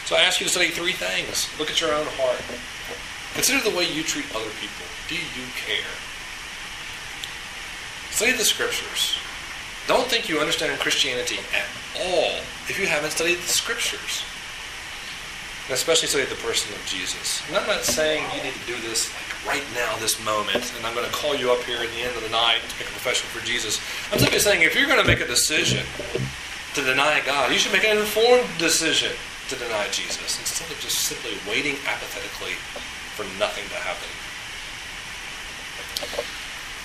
So 0.06 0.14
I 0.14 0.22
ask 0.22 0.38
you 0.38 0.46
to 0.46 0.52
study 0.52 0.68
three 0.70 0.92
things. 0.92 1.50
Look 1.58 1.68
at 1.68 1.80
your 1.80 1.92
own 1.92 2.06
heart. 2.14 2.38
Consider 3.34 3.58
the 3.68 3.74
way 3.74 3.90
you 3.90 4.06
treat 4.06 4.24
other 4.30 4.54
people. 4.62 4.86
Do 5.10 5.18
you 5.18 5.42
care? 5.58 5.90
Study 8.14 8.30
the 8.38 8.46
Scriptures. 8.46 9.18
Don't 9.90 10.06
think 10.06 10.28
you 10.28 10.38
understand 10.38 10.78
Christianity 10.78 11.42
at 11.50 11.66
all 11.98 12.38
if 12.70 12.78
you 12.78 12.86
haven't 12.86 13.18
studied 13.18 13.42
the 13.42 13.50
Scriptures. 13.50 14.22
And 15.66 15.74
especially 15.74 16.06
study 16.06 16.24
the 16.30 16.38
person 16.38 16.70
of 16.70 16.86
Jesus. 16.86 17.42
And 17.48 17.58
I'm 17.58 17.66
not 17.66 17.82
saying 17.82 18.22
you 18.30 18.44
need 18.46 18.54
to 18.54 18.66
do 18.70 18.78
this 18.86 19.10
right 19.42 19.66
now, 19.74 19.90
this 19.98 20.22
moment, 20.24 20.70
and 20.78 20.86
I'm 20.86 20.94
going 20.94 21.10
to 21.10 21.12
call 21.12 21.34
you 21.34 21.50
up 21.50 21.66
here 21.66 21.82
at 21.82 21.90
the 21.90 22.06
end 22.06 22.14
of 22.14 22.22
the 22.22 22.30
night 22.30 22.62
to 22.62 22.74
make 22.78 22.86
a 22.86 22.94
profession 22.94 23.26
for 23.34 23.44
Jesus. 23.44 23.82
I'm 24.12 24.20
simply 24.20 24.38
saying 24.38 24.62
if 24.62 24.78
you're 24.78 24.86
going 24.86 25.02
to 25.02 25.06
make 25.06 25.18
a 25.18 25.26
decision 25.26 25.82
to 26.74 26.80
deny 26.86 27.22
God, 27.26 27.50
you 27.50 27.58
should 27.58 27.72
make 27.72 27.82
an 27.82 27.98
informed 27.98 28.46
decision 28.56 29.10
to 29.48 29.56
deny 29.56 29.88
Jesus 29.90 30.38
instead 30.38 30.70
of 30.70 30.78
just 30.80 30.98
simply 31.06 31.32
waiting 31.48 31.76
apathetically 31.86 32.54
for 33.14 33.24
nothing 33.38 33.64
to 33.70 33.78
happen. 33.80 34.10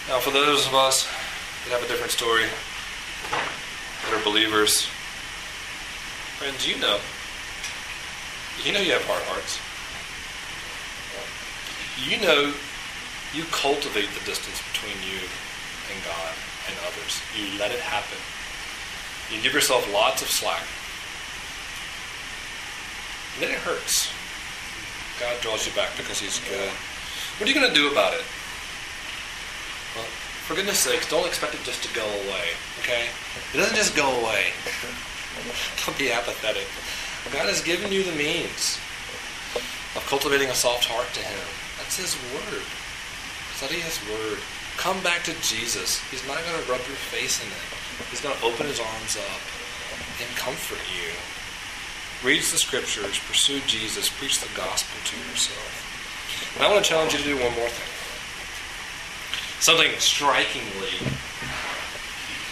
Now, 0.08 0.20
for 0.20 0.32
those 0.32 0.68
of 0.68 0.74
us 0.74 1.06
that 1.66 1.72
have 1.74 1.84
a 1.84 1.88
different 1.88 2.12
story, 2.12 2.46
that 3.32 4.14
are 4.14 4.24
believers, 4.24 4.86
friends, 6.38 6.68
you 6.68 6.78
know, 6.80 7.00
you 8.64 8.74
know 8.74 8.82
you 8.82 8.92
have 8.94 9.06
hard 9.06 9.24
hearts 9.24 9.60
you 12.10 12.20
know 12.22 12.54
you 13.34 13.44
cultivate 13.52 14.10
the 14.18 14.26
distance 14.26 14.62
between 14.74 14.98
you 15.06 15.20
and 15.94 15.98
God 16.04 16.34
and 16.68 16.76
others. 16.88 17.22
You 17.38 17.60
let 17.60 17.72
it 17.72 17.80
happen. 17.80 18.18
You 19.32 19.42
give 19.42 19.54
yourself 19.54 19.88
lots 19.94 20.22
of 20.22 20.28
slack. 20.28 20.66
Then 23.40 23.52
it 23.52 23.60
hurts. 23.60 24.12
God 25.20 25.40
draws 25.42 25.66
you 25.66 25.74
back 25.74 25.96
because 25.96 26.20
He's 26.20 26.40
good. 26.50 26.72
What 27.38 27.48
are 27.48 27.52
you 27.54 27.58
going 27.58 27.70
to 27.70 27.76
do 27.76 27.92
about 27.92 28.14
it? 28.14 28.26
Well, 29.96 30.06
for 30.48 30.56
goodness 30.56 30.80
sakes, 30.80 31.10
don't 31.10 31.28
expect 31.28 31.54
it 31.54 31.64
just 31.64 31.84
to 31.84 31.94
go 31.94 32.04
away, 32.04 32.58
okay? 32.82 33.08
It 33.54 33.58
doesn't 33.58 33.76
just 33.76 33.96
go 33.96 34.10
away. 34.22 34.52
don't 35.86 35.98
be 35.98 36.12
apathetic. 36.12 36.68
God 37.30 37.48
has 37.48 37.62
given 37.62 37.92
you 37.92 38.04
the 38.04 38.18
means 38.18 38.82
of 39.96 40.04
cultivating 40.10 40.50
a 40.50 40.56
soft 40.56 40.86
heart 40.86 41.08
to 41.14 41.22
Him. 41.22 41.46
That's 41.78 41.98
His 41.98 42.18
Word. 42.34 42.66
Study 43.56 43.80
His 43.80 44.02
Word. 44.10 44.40
Come 44.78 44.98
back 45.04 45.24
to 45.30 45.34
Jesus. 45.46 46.02
He's 46.10 46.26
not 46.26 46.42
going 46.42 46.58
to 46.58 46.66
rub 46.66 46.82
your 46.90 47.00
face 47.14 47.40
in 47.40 47.48
it. 47.48 47.66
He's 48.10 48.22
going 48.22 48.34
to 48.34 48.44
open 48.44 48.66
His 48.66 48.82
arms 48.82 49.16
up 49.18 49.42
and 50.18 50.30
comfort 50.34 50.82
you. 50.90 51.14
Read 52.24 52.42
the 52.42 52.58
Scriptures. 52.58 53.20
Pursue 53.20 53.60
Jesus. 53.68 54.10
Preach 54.10 54.40
the 54.40 54.50
gospel 54.56 55.00
to 55.04 55.18
yourself. 55.32 56.54
And 56.56 56.66
I 56.66 56.72
want 56.72 56.84
to 56.84 56.90
challenge 56.90 57.14
you 57.14 57.20
to 57.20 57.26
do 57.26 57.36
one 57.36 57.54
more 57.56 57.70
thing. 57.70 57.90
Something 59.60 59.92
strikingly 60.00 60.98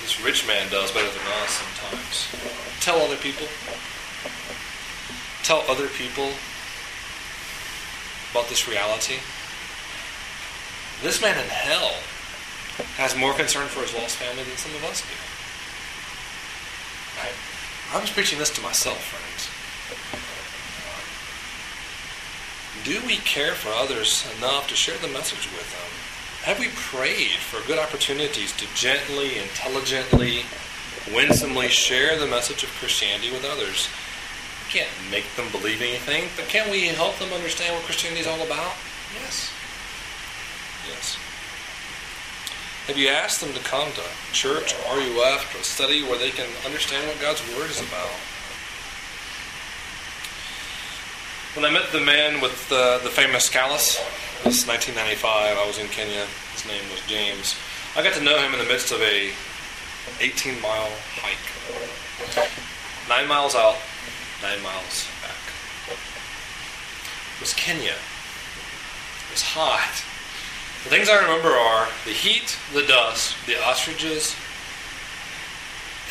this 0.09 0.25
rich 0.25 0.47
man 0.47 0.67
does 0.71 0.91
better 0.91 1.05
than 1.07 1.27
us 1.43 1.61
sometimes. 1.61 2.27
Tell 2.81 2.97
other 2.97 3.15
people. 3.17 3.45
Tell 5.43 5.61
other 5.69 5.87
people 5.87 6.31
about 8.31 8.49
this 8.49 8.67
reality? 8.67 9.17
This 11.03 11.21
man 11.21 11.37
in 11.37 11.49
hell 11.49 11.93
has 12.97 13.15
more 13.15 13.33
concern 13.33 13.67
for 13.67 13.81
his 13.81 13.93
lost 13.93 14.17
family 14.17 14.43
than 14.43 14.57
some 14.57 14.73
of 14.73 14.83
us 14.85 15.01
do. 15.01 15.13
Right? 17.21 17.35
I 17.93 18.01
was 18.01 18.09
preaching 18.09 18.39
this 18.39 18.49
to 18.51 18.61
myself, 18.61 18.97
friends. 18.97 19.48
Do 22.83 23.01
we 23.05 23.17
care 23.17 23.55
for 23.55 23.69
others 23.75 24.25
enough 24.37 24.67
to 24.69 24.75
share 24.75 24.97
the 24.97 25.11
message 25.11 25.51
with 25.51 25.67
them? 25.75 25.91
Have 26.47 26.59
we 26.59 26.69
prayed 26.75 27.43
for 27.43 27.65
good 27.67 27.77
opportunities 27.77 28.55
to 28.55 28.65
gently, 28.73 29.37
intelligently, 29.37 30.43
winsomely 31.13 31.67
share 31.67 32.17
the 32.17 32.25
message 32.25 32.63
of 32.63 32.69
Christianity 32.79 33.31
with 33.31 33.43
others? 33.43 33.89
We 34.63 34.79
can't 34.79 34.89
make 35.11 35.27
them 35.35 35.51
believe 35.51 35.81
anything, 35.81 36.29
but 36.37 36.47
can 36.47 36.71
we 36.71 36.87
help 36.87 37.19
them 37.19 37.33
understand 37.33 37.75
what 37.75 37.83
Christianity 37.83 38.21
is 38.21 38.27
all 38.27 38.41
about? 38.41 38.71
Yes. 39.19 39.51
Yes. 40.87 41.17
Have 42.87 42.97
you 42.97 43.09
asked 43.09 43.41
them 43.41 43.53
to 43.53 43.59
come 43.59 43.91
to 43.91 44.01
church, 44.31 44.73
or 44.87 44.97
RUF, 44.97 45.51
to 45.51 45.63
study 45.63 46.01
where 46.01 46.17
they 46.17 46.31
can 46.31 46.47
understand 46.65 47.05
what 47.07 47.19
God's 47.19 47.43
Word 47.57 47.69
is 47.69 47.81
about? 47.81 48.15
When 51.55 51.65
I 51.65 51.71
met 51.71 51.91
the 51.91 51.99
man 51.99 52.41
with 52.41 52.69
the, 52.69 52.99
the 53.01 53.09
famous 53.09 53.49
callus, 53.49 53.97
this 54.45 54.67
1995, 54.67 55.57
I 55.57 55.65
was 55.65 55.79
in 55.79 55.87
Kenya. 55.87 56.27
His 56.53 56.67
name 56.67 56.85
was 56.91 57.01
James. 57.07 57.57
I 57.97 58.03
got 58.03 58.13
to 58.13 58.23
know 58.23 58.37
him 58.37 58.53
in 58.53 58.59
the 58.59 58.69
midst 58.69 58.91
of 58.91 59.01
a 59.01 59.33
18 60.21 60.61
mile 60.61 60.93
hike. 61.17 61.41
Nine 63.09 63.27
miles 63.27 63.55
out, 63.55 63.77
nine 64.43 64.61
miles 64.61 65.09
back. 65.25 65.41
It 65.89 67.41
was 67.41 67.55
Kenya. 67.55 67.97
It 67.97 69.31
was 69.33 69.41
hot. 69.41 70.05
The 70.83 70.93
things 70.93 71.09
I 71.09 71.17
remember 71.17 71.49
are 71.49 71.89
the 72.05 72.13
heat, 72.13 72.59
the 72.73 72.85
dust, 72.85 73.35
the 73.47 73.57
ostriches, 73.65 74.35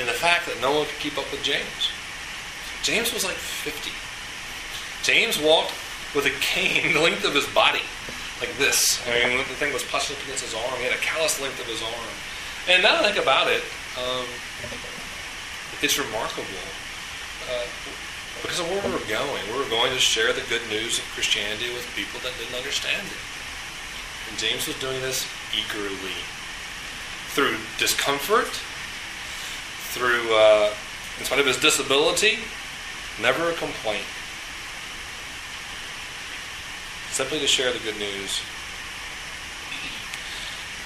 and 0.03 0.09
the 0.09 0.18
fact 0.18 0.46
that 0.46 0.59
no 0.61 0.74
one 0.83 0.87
could 0.87 0.98
keep 0.98 1.16
up 1.16 1.31
with 1.31 1.44
James. 1.44 1.94
James 2.83 3.15
was 3.15 3.23
like 3.23 3.38
50. 3.38 4.08
James 5.09 5.40
walked 5.40 5.73
with 6.13 6.29
a 6.29 6.35
cane 6.44 6.92
the 6.92 7.00
length 7.00 7.25
of 7.25 7.33
his 7.33 7.48
body, 7.56 7.81
like 8.44 8.52
this. 8.61 9.00
I 9.09 9.25
mean, 9.25 9.38
the 9.38 9.56
thing 9.56 9.73
was 9.73 9.81
pushed 9.88 10.13
up 10.13 10.21
against 10.29 10.44
his 10.44 10.52
arm. 10.52 10.77
He 10.77 10.85
had 10.85 10.92
a 10.92 11.00
callus 11.00 11.40
length 11.40 11.56
of 11.56 11.65
his 11.65 11.81
arm. 11.81 12.13
And 12.69 12.85
now 12.85 13.00
I 13.00 13.09
think 13.09 13.17
about 13.17 13.48
it, 13.48 13.65
um, 13.96 14.29
it's 15.81 15.96
remarkable. 15.96 16.61
Uh, 17.48 17.65
because 18.44 18.61
of 18.61 18.69
where 18.69 18.85
we 18.85 18.92
were 18.92 19.09
going. 19.09 19.40
We 19.48 19.56
were 19.56 19.71
going 19.73 19.96
to 19.96 19.98
share 19.98 20.37
the 20.37 20.44
good 20.52 20.61
news 20.69 21.00
of 21.00 21.09
Christianity 21.17 21.73
with 21.73 21.88
people 21.96 22.21
that 22.21 22.37
didn't 22.37 22.61
understand 22.61 23.00
it. 23.00 23.23
And 24.29 24.37
James 24.37 24.69
was 24.69 24.77
doing 24.77 25.00
this 25.00 25.25
eagerly. 25.56 26.21
Through 27.33 27.56
discomfort, 27.81 28.52
through, 29.96 30.37
uh, 30.37 30.69
in 31.17 31.25
spite 31.25 31.40
of 31.40 31.46
his 31.48 31.56
disability, 31.56 32.44
never 33.17 33.48
a 33.48 33.54
complaint. 33.54 34.04
Simply 37.19 37.40
to 37.40 37.48
share 37.48 37.73
the 37.73 37.81
good 37.81 37.98
news. 37.98 38.38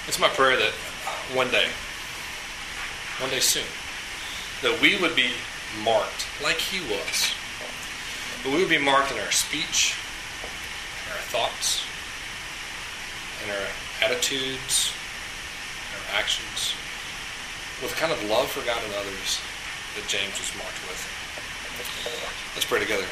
It's 0.07 0.19
my 0.19 0.29
prayer 0.29 0.57
that 0.57 0.73
one 1.37 1.51
day, 1.51 1.67
one 3.21 3.29
day 3.29 3.39
soon. 3.39 3.69
That 4.63 4.81
we 4.81 4.99
would 4.99 5.15
be 5.15 5.29
marked 5.85 6.25
like 6.41 6.57
he 6.57 6.81
was. 6.89 7.29
But 8.41 8.51
we 8.51 8.57
would 8.57 8.69
be 8.73 8.81
marked 8.81 9.11
in 9.11 9.19
our 9.19 9.29
speech, 9.29 9.93
in 11.05 11.13
our 11.13 11.21
thoughts, 11.29 11.85
in 13.45 13.51
our 13.51 13.67
attitudes, 14.01 14.89
in 14.89 15.93
our 16.01 16.17
actions, 16.17 16.73
with 17.77 17.93
kind 17.93 18.11
of 18.11 18.17
love 18.27 18.49
for 18.49 18.65
God 18.65 18.81
and 18.83 18.93
others 18.95 19.37
that 19.93 20.09
James 20.09 20.33
was 20.41 20.49
marked 20.57 20.81
with. 20.89 20.97
Let's 22.55 22.65
pray 22.65 22.79
together. 22.79 23.05